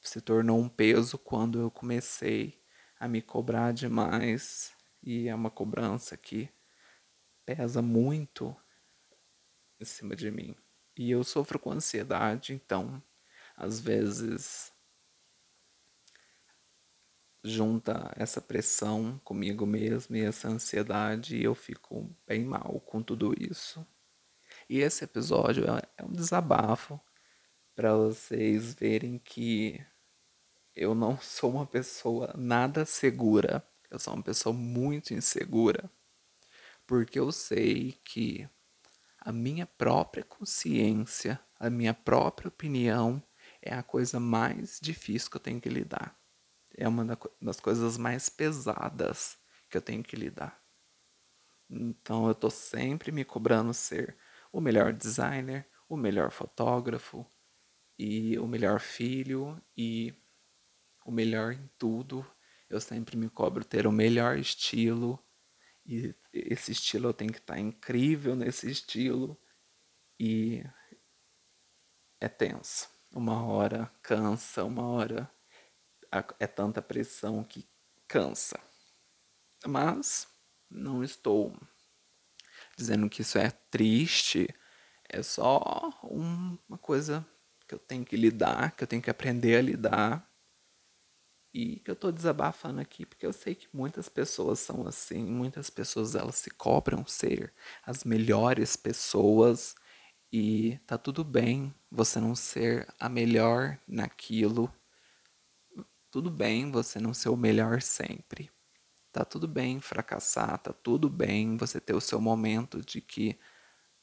Se 0.00 0.20
tornou 0.20 0.60
um 0.60 0.68
peso 0.68 1.18
quando 1.18 1.58
eu 1.58 1.70
comecei 1.72 2.62
a 3.00 3.08
me 3.08 3.20
cobrar 3.20 3.72
demais, 3.72 4.72
e 5.02 5.26
é 5.26 5.34
uma 5.34 5.50
cobrança 5.50 6.16
que 6.16 6.48
pesa 7.44 7.82
muito 7.82 8.56
em 9.80 9.84
cima 9.84 10.14
de 10.14 10.30
mim. 10.30 10.54
E 10.96 11.10
eu 11.10 11.24
sofro 11.24 11.58
com 11.58 11.72
ansiedade, 11.72 12.54
então 12.54 13.02
às 13.56 13.80
vezes 13.80 14.72
junta 17.42 18.12
essa 18.16 18.40
pressão 18.40 19.18
comigo 19.24 19.66
mesmo 19.66 20.14
e 20.14 20.20
essa 20.20 20.48
ansiedade 20.48 21.36
e 21.36 21.42
eu 21.42 21.56
fico 21.56 22.08
bem 22.24 22.44
mal 22.44 22.80
com 22.82 23.02
tudo 23.02 23.34
isso. 23.36 23.84
E 24.70 24.78
esse 24.82 25.02
episódio 25.02 25.64
é, 25.68 25.82
é 25.96 26.04
um 26.04 26.12
desabafo 26.12 27.00
para 27.74 27.92
vocês 27.96 28.72
verem 28.72 29.18
que 29.18 29.84
eu 30.76 30.94
não 30.94 31.18
sou 31.20 31.50
uma 31.50 31.66
pessoa 31.66 32.32
nada 32.38 32.86
segura. 32.86 33.66
Eu 33.90 33.98
sou 33.98 34.14
uma 34.14 34.22
pessoa 34.22 34.52
muito 34.52 35.12
insegura. 35.12 35.90
Porque 36.86 37.18
eu 37.18 37.32
sei 37.32 38.00
que 38.04 38.48
a 39.18 39.32
minha 39.32 39.66
própria 39.66 40.22
consciência, 40.22 41.40
a 41.58 41.68
minha 41.68 41.92
própria 41.92 42.46
opinião 42.46 43.20
é 43.60 43.74
a 43.74 43.82
coisa 43.82 44.20
mais 44.20 44.78
difícil 44.80 45.32
que 45.32 45.36
eu 45.36 45.40
tenho 45.42 45.60
que 45.60 45.68
lidar. 45.68 46.16
É 46.76 46.86
uma 46.86 47.18
das 47.42 47.58
coisas 47.58 47.98
mais 47.98 48.28
pesadas 48.28 49.36
que 49.68 49.76
eu 49.76 49.82
tenho 49.82 50.04
que 50.04 50.14
lidar. 50.14 50.62
Então 51.68 52.26
eu 52.26 52.32
estou 52.32 52.50
sempre 52.52 53.10
me 53.10 53.24
cobrando 53.24 53.74
ser 53.74 54.16
o 54.52 54.60
melhor 54.60 54.92
designer, 54.92 55.68
o 55.88 55.96
melhor 55.96 56.30
fotógrafo 56.30 57.26
e 57.98 58.38
o 58.38 58.46
melhor 58.46 58.80
filho 58.80 59.60
e 59.76 60.14
o 61.04 61.10
melhor 61.10 61.52
em 61.52 61.68
tudo. 61.78 62.26
Eu 62.68 62.80
sempre 62.80 63.16
me 63.16 63.28
cobro 63.28 63.64
ter 63.64 63.86
o 63.86 63.92
melhor 63.92 64.38
estilo 64.38 65.22
e 65.84 66.14
esse 66.32 66.72
estilo 66.72 67.08
eu 67.08 67.14
tenho 67.14 67.32
que 67.32 67.38
estar 67.38 67.54
tá 67.54 67.60
incrível 67.60 68.36
nesse 68.36 68.70
estilo. 68.70 69.40
E 70.18 70.62
é 72.20 72.28
tenso. 72.28 72.88
Uma 73.12 73.44
hora 73.44 73.90
cansa, 74.02 74.64
uma 74.64 74.86
hora 74.86 75.30
é 76.38 76.46
tanta 76.46 76.80
pressão 76.80 77.42
que 77.42 77.68
cansa. 78.06 78.58
Mas 79.66 80.28
não 80.70 81.02
estou 81.02 81.58
dizendo 82.80 83.10
que 83.10 83.20
isso 83.20 83.36
é 83.36 83.50
triste, 83.50 84.48
é 85.06 85.22
só 85.22 85.90
uma 86.02 86.78
coisa 86.78 87.26
que 87.68 87.74
eu 87.74 87.78
tenho 87.78 88.04
que 88.06 88.16
lidar, 88.16 88.74
que 88.74 88.82
eu 88.82 88.88
tenho 88.88 89.02
que 89.02 89.10
aprender 89.10 89.56
a 89.56 89.62
lidar 89.62 90.30
e 91.52 91.80
que 91.80 91.90
eu 91.90 91.96
tô 91.96 92.10
desabafando 92.10 92.80
aqui 92.80 93.04
porque 93.04 93.26
eu 93.26 93.32
sei 93.32 93.54
que 93.54 93.68
muitas 93.72 94.08
pessoas 94.08 94.60
são 94.60 94.86
assim, 94.86 95.22
muitas 95.24 95.68
pessoas 95.68 96.14
elas 96.14 96.36
se 96.36 96.50
cobram 96.50 97.06
ser 97.06 97.52
as 97.84 98.02
melhores 98.02 98.76
pessoas 98.76 99.74
e 100.32 100.78
tá 100.86 100.96
tudo 100.96 101.22
bem 101.22 101.74
você 101.90 102.18
não 102.18 102.34
ser 102.34 102.88
a 102.98 103.08
melhor 103.08 103.78
naquilo. 103.86 104.72
Tudo 106.10 106.30
bem 106.30 106.70
você 106.70 106.98
não 106.98 107.12
ser 107.12 107.28
o 107.28 107.36
melhor 107.36 107.82
sempre. 107.82 108.50
Tá 109.12 109.24
tudo 109.24 109.48
bem 109.48 109.80
fracassar, 109.80 110.58
tá 110.58 110.72
tudo 110.72 111.08
bem 111.08 111.56
você 111.56 111.80
ter 111.80 111.94
o 111.94 112.00
seu 112.00 112.20
momento 112.20 112.80
de 112.80 113.00
que 113.00 113.38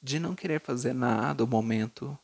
de 0.02 0.20
não 0.20 0.36
querer 0.36 0.62
fazer 0.62 0.94
nada, 0.94 1.44
o 1.44 1.48
momento 1.48 2.18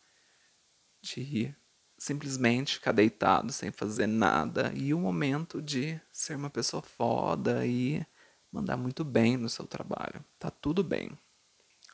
de 1.01 1.55
simplesmente 1.97 2.75
ficar 2.75 2.91
deitado 2.91 3.51
sem 3.51 3.71
fazer 3.71 4.07
nada 4.07 4.71
e 4.75 4.93
o 4.93 4.99
momento 4.99 5.61
de 5.61 5.99
ser 6.11 6.35
uma 6.35 6.49
pessoa 6.49 6.81
foda 6.81 7.65
e 7.65 8.05
mandar 8.51 8.77
muito 8.77 9.03
bem 9.03 9.37
no 9.37 9.49
seu 9.49 9.65
trabalho. 9.65 10.23
Tá 10.37 10.51
tudo 10.51 10.83
bem. 10.83 11.17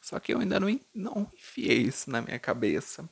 Só 0.02 0.20
que 0.20 0.34
eu 0.34 0.40
ainda 0.40 0.60
não, 0.60 0.80
não 0.94 1.32
enfiei 1.34 1.84
isso 1.84 2.10
na 2.10 2.22
minha 2.22 2.40
cabeça. 2.40 3.08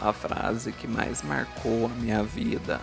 A 0.00 0.12
frase 0.12 0.72
que 0.72 0.86
mais 0.86 1.22
marcou 1.22 1.86
a 1.86 1.88
minha 1.88 2.22
vida 2.22 2.80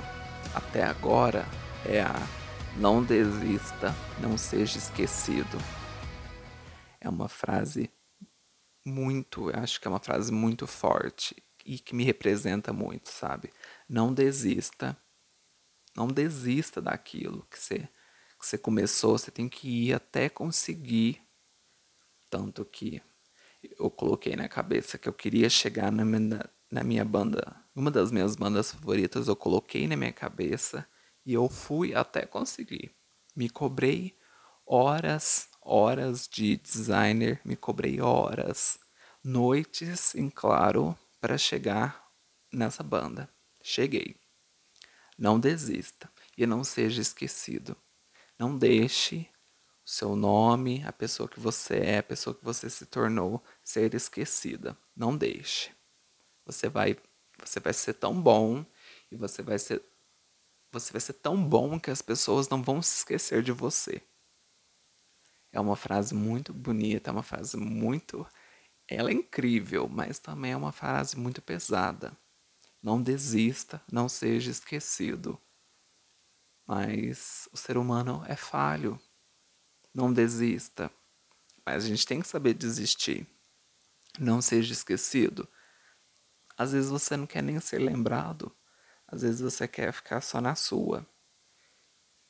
até 0.55 0.83
agora 0.83 1.45
é 1.85 2.01
a 2.01 2.42
não 2.77 3.03
desista, 3.03 3.93
não 4.19 4.37
seja 4.37 4.77
esquecido. 4.77 5.57
É 6.99 7.07
uma 7.07 7.27
frase 7.27 7.91
muito, 8.85 9.49
acho 9.55 9.79
que 9.79 9.87
é 9.87 9.91
uma 9.91 9.99
frase 9.99 10.31
muito 10.31 10.65
forte 10.65 11.35
e 11.65 11.77
que 11.77 11.95
me 11.95 12.03
representa 12.03 12.73
muito, 12.73 13.09
sabe? 13.09 13.51
Não 13.87 14.13
desista, 14.13 14.97
não 15.95 16.07
desista 16.07 16.81
daquilo 16.81 17.45
que 17.49 17.59
você, 17.59 17.79
que 18.39 18.45
você 18.45 18.57
começou, 18.57 19.17
você 19.17 19.29
tem 19.29 19.47
que 19.47 19.67
ir 19.67 19.93
até 19.93 20.27
conseguir. 20.27 21.21
Tanto 22.29 22.65
que 22.65 23.01
eu 23.61 23.89
coloquei 23.91 24.35
na 24.35 24.49
cabeça 24.49 24.97
que 24.97 25.07
eu 25.07 25.13
queria 25.13 25.49
chegar 25.49 25.91
na 25.91 26.03
minha, 26.03 26.49
na 26.71 26.83
minha 26.83 27.05
banda, 27.05 27.55
uma 27.75 27.91
das 27.91 28.11
minhas 28.11 28.35
bandas 28.35 28.71
favoritas, 28.71 29.27
eu 29.27 29.35
coloquei 29.35 29.87
na 29.87 29.95
minha 29.95 30.11
cabeça 30.11 30.87
e 31.25 31.33
eu 31.33 31.49
fui 31.49 31.93
até 31.93 32.25
conseguir. 32.25 32.93
Me 33.35 33.49
cobrei 33.49 34.17
horas, 34.65 35.47
horas 35.61 36.27
de 36.27 36.57
designer, 36.57 37.41
me 37.43 37.55
cobrei 37.55 38.01
horas, 38.01 38.79
noites 39.23 40.13
em 40.15 40.29
claro 40.29 40.97
para 41.19 41.37
chegar 41.37 42.07
nessa 42.51 42.83
banda. 42.83 43.29
Cheguei. 43.61 44.15
Não 45.17 45.39
desista 45.39 46.09
e 46.37 46.45
não 46.45 46.63
seja 46.63 47.01
esquecido. 47.01 47.77
Não 48.37 48.57
deixe 48.57 49.29
o 49.85 49.89
seu 49.89 50.15
nome, 50.15 50.83
a 50.85 50.91
pessoa 50.91 51.29
que 51.29 51.39
você 51.39 51.77
é, 51.77 51.97
a 51.99 52.03
pessoa 52.03 52.35
que 52.35 52.43
você 52.43 52.69
se 52.69 52.85
tornou 52.85 53.43
ser 53.63 53.93
esquecida. 53.93 54.77
Não 54.95 55.15
deixe. 55.15 55.71
Você 56.45 56.67
vai 56.67 56.97
você 57.43 57.59
vai 57.59 57.73
ser 57.73 57.93
tão 57.93 58.19
bom 58.19 58.65
e 59.11 59.15
você 59.15 59.41
vai 59.41 59.59
ser 59.59 59.83
você 60.73 60.91
vai 60.91 60.99
ser 60.99 61.13
tão 61.13 61.41
bom 61.41 61.79
que 61.79 61.91
as 61.91 62.01
pessoas 62.01 62.49
não 62.49 62.61
vão 62.61 62.81
se 62.81 62.97
esquecer 62.97 63.41
de 63.41 63.51
você. 63.51 64.01
É 65.51 65.59
uma 65.59 65.75
frase 65.75 66.13
muito 66.13 66.51
bonita, 66.51 67.09
é 67.09 67.13
uma 67.13 67.23
frase 67.23 67.55
muito 67.55 68.27
ela 68.87 69.09
é 69.09 69.13
incrível, 69.13 69.87
mas 69.87 70.19
também 70.19 70.51
é 70.51 70.57
uma 70.57 70.71
frase 70.71 71.17
muito 71.17 71.41
pesada. 71.41 72.15
Não 72.81 73.01
desista, 73.01 73.81
não 73.91 74.09
seja 74.09 74.51
esquecido. 74.51 75.39
Mas 76.67 77.47
o 77.51 77.57
ser 77.57 77.77
humano 77.77 78.23
é 78.27 78.35
falho. 78.35 78.99
Não 79.93 80.11
desista. 80.11 80.91
Mas 81.65 81.85
a 81.85 81.87
gente 81.87 82.05
tem 82.05 82.19
que 82.19 82.27
saber 82.27 82.53
desistir. 82.53 83.25
Não 84.19 84.41
seja 84.41 84.73
esquecido. 84.73 85.47
Às 86.57 86.73
vezes 86.73 86.89
você 86.89 87.15
não 87.15 87.25
quer 87.25 87.41
nem 87.41 87.59
ser 87.59 87.79
lembrado. 87.79 88.55
Às 89.13 89.21
vezes 89.21 89.41
você 89.41 89.67
quer 89.67 89.93
ficar 89.93 90.21
só 90.21 90.41
na 90.41 90.55
sua. 90.55 91.05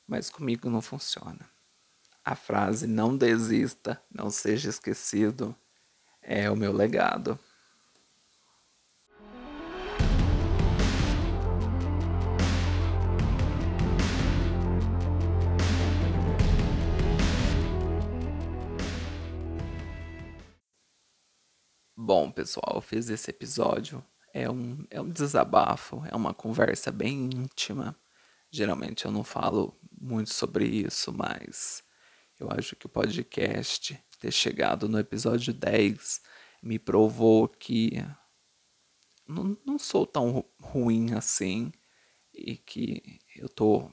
Mas 0.06 0.28
comigo 0.28 0.68
não 0.68 0.82
funciona. 0.82 1.48
A 2.22 2.36
frase 2.36 2.86
não 2.86 3.16
desista, 3.16 4.02
não 4.10 4.28
seja 4.30 4.68
esquecido 4.68 5.56
é 6.20 6.50
o 6.50 6.56
meu 6.56 6.72
legado. 6.72 7.38
Bom, 21.96 22.30
pessoal, 22.30 22.74
eu 22.74 22.82
fiz 22.82 23.08
esse 23.08 23.30
episódio. 23.30 24.04
É 24.36 24.50
um, 24.50 24.84
é 24.90 25.00
um 25.00 25.08
desabafo, 25.08 26.02
é 26.10 26.16
uma 26.16 26.34
conversa 26.34 26.90
bem 26.90 27.30
íntima. 27.32 27.96
Geralmente 28.50 29.04
eu 29.04 29.12
não 29.12 29.22
falo 29.22 29.78
muito 29.96 30.34
sobre 30.34 30.66
isso, 30.66 31.12
mas 31.12 31.84
eu 32.40 32.50
acho 32.50 32.74
que 32.74 32.86
o 32.86 32.88
podcast 32.88 33.96
ter 34.18 34.32
chegado 34.32 34.88
no 34.88 34.98
episódio 34.98 35.54
10 35.54 36.20
me 36.60 36.80
provou 36.80 37.46
que 37.46 37.92
não, 39.24 39.56
não 39.64 39.78
sou 39.78 40.04
tão 40.04 40.44
ruim 40.60 41.14
assim 41.14 41.70
e 42.32 42.56
que 42.56 43.20
eu 43.36 43.48
tô, 43.48 43.88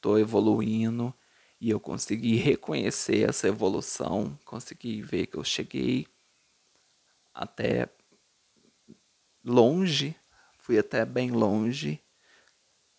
tô 0.00 0.16
evoluindo 0.16 1.14
e 1.60 1.68
eu 1.68 1.78
consegui 1.78 2.36
reconhecer 2.36 3.28
essa 3.28 3.48
evolução, 3.48 4.38
consegui 4.46 5.02
ver 5.02 5.26
que 5.26 5.36
eu 5.36 5.44
cheguei 5.44 6.06
até 7.34 7.86
longe, 9.44 10.16
fui 10.58 10.78
até 10.78 11.04
bem 11.04 11.30
longe, 11.30 12.02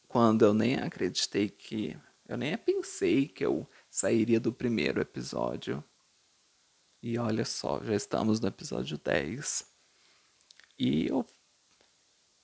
quando 0.07 0.45
eu 0.45 0.53
nem 0.53 0.75
acreditei 0.75 1.49
que. 1.49 1.97
Eu 2.27 2.37
nem 2.37 2.57
pensei 2.57 3.27
que 3.27 3.45
eu 3.45 3.69
sairia 3.89 4.39
do 4.39 4.53
primeiro 4.53 5.01
episódio. 5.01 5.83
E 7.01 7.17
olha 7.17 7.43
só, 7.45 7.83
já 7.83 7.93
estamos 7.93 8.39
no 8.39 8.47
episódio 8.47 8.97
10. 8.97 9.65
E 10.79 11.07
eu 11.07 11.25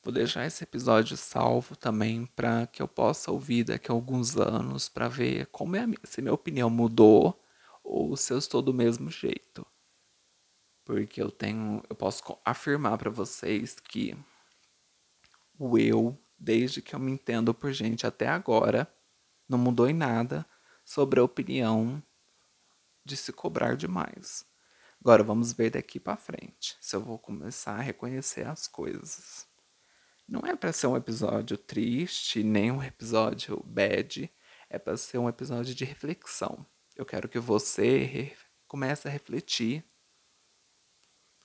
vou 0.04 0.14
deixar 0.14 0.46
esse 0.46 0.64
episódio 0.64 1.16
salvo 1.16 1.76
também 1.76 2.26
para 2.26 2.68
que 2.68 2.82
eu 2.82 2.88
possa 2.88 3.32
ouvir 3.32 3.64
daqui 3.64 3.92
a 3.92 3.94
alguns 3.94 4.36
anos 4.36 4.90
para 4.90 5.08
ver 5.08 5.48
como 5.48 5.76
é 5.76 5.86
minha, 5.86 6.00
se 6.04 6.22
minha 6.22 6.34
opinião 6.34 6.70
mudou 6.70 7.42
ou 7.84 8.16
se 8.18 8.34
eu 8.34 8.38
estou 8.38 8.62
do 8.62 8.74
mesmo 8.74 9.10
jeito 9.10 9.66
porque 10.88 11.22
eu 11.22 11.30
tenho, 11.30 11.84
eu 11.90 11.96
posso 11.98 12.24
afirmar 12.46 12.98
para 12.98 13.10
vocês 13.10 13.78
que 13.78 14.18
o 15.60 15.78
eu, 15.78 16.18
desde 16.40 16.82
que 16.82 16.96
eu 16.96 17.00
me 17.00 17.12
entendo 17.12 17.54
por 17.54 17.74
gente 17.74 18.08
até 18.08 18.26
agora, 18.30 18.90
não 19.50 19.58
mudou 19.58 19.90
em 19.90 19.94
nada 19.94 20.46
sobre 20.86 21.20
a 21.20 21.24
opinião 21.24 22.02
de 23.04 23.18
se 23.18 23.34
cobrar 23.34 23.76
demais. 23.76 24.46
Agora 25.02 25.26
vamos 25.26 25.52
ver 25.52 25.72
daqui 25.72 26.00
para 26.00 26.16
frente 26.16 26.78
se 26.80 26.96
eu 26.96 27.02
vou 27.02 27.20
começar 27.20 27.74
a 27.74 27.82
reconhecer 27.82 28.48
as 28.48 28.66
coisas. 28.66 29.46
Não 30.26 30.40
é 30.48 30.56
para 30.56 30.72
ser 30.72 30.88
um 30.88 30.96
episódio 30.96 31.58
triste, 31.58 32.44
nem 32.44 32.72
um 32.72 32.82
episódio 32.82 33.62
bad, 33.66 34.34
é 34.70 34.80
para 34.80 34.96
ser 34.96 35.18
um 35.18 35.28
episódio 35.28 35.76
de 35.76 35.84
reflexão. 35.84 36.66
Eu 36.96 37.06
quero 37.06 37.28
que 37.28 37.40
você 37.40 38.34
comece 38.70 39.06
a 39.10 39.12
refletir 39.12 39.84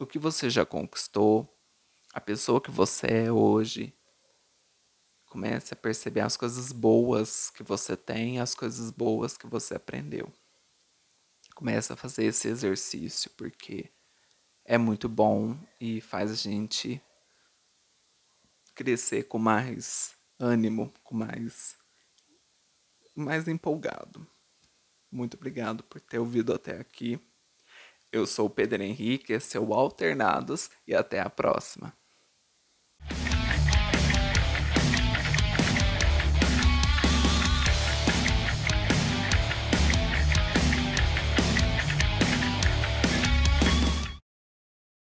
o 0.02 0.06
que 0.06 0.18
você 0.18 0.50
já 0.50 0.66
conquistou, 0.66 1.48
a 2.12 2.20
pessoa 2.20 2.60
que 2.60 2.70
você 2.70 3.06
é 3.06 3.32
hoje. 3.32 3.94
Comece 5.26 5.72
a 5.72 5.76
perceber 5.76 6.20
as 6.20 6.36
coisas 6.36 6.72
boas 6.72 7.48
que 7.50 7.62
você 7.62 7.96
tem, 7.96 8.38
as 8.38 8.54
coisas 8.54 8.90
boas 8.90 9.36
que 9.38 9.46
você 9.46 9.74
aprendeu. 9.74 10.30
Comece 11.54 11.92
a 11.92 11.96
fazer 11.96 12.24
esse 12.24 12.48
exercício 12.48 13.30
porque 13.30 13.90
é 14.64 14.76
muito 14.76 15.08
bom 15.08 15.56
e 15.80 16.00
faz 16.00 16.30
a 16.30 16.34
gente 16.34 17.00
crescer 18.74 19.24
com 19.24 19.38
mais 19.38 20.14
ânimo, 20.38 20.92
com 21.02 21.14
mais 21.14 21.76
mais 23.14 23.46
empolgado. 23.46 24.26
Muito 25.10 25.36
obrigado 25.36 25.84
por 25.84 26.00
ter 26.00 26.18
ouvido 26.18 26.52
até 26.52 26.78
aqui. 26.78 27.20
Eu 28.12 28.26
sou 28.26 28.44
o 28.46 28.50
Pedro 28.50 28.82
Henrique, 28.82 29.32
esse 29.32 29.56
é 29.56 29.60
o 29.60 29.72
Alternados 29.72 30.68
e 30.86 30.94
até 30.94 31.18
a 31.18 31.30
próxima. 31.30 31.96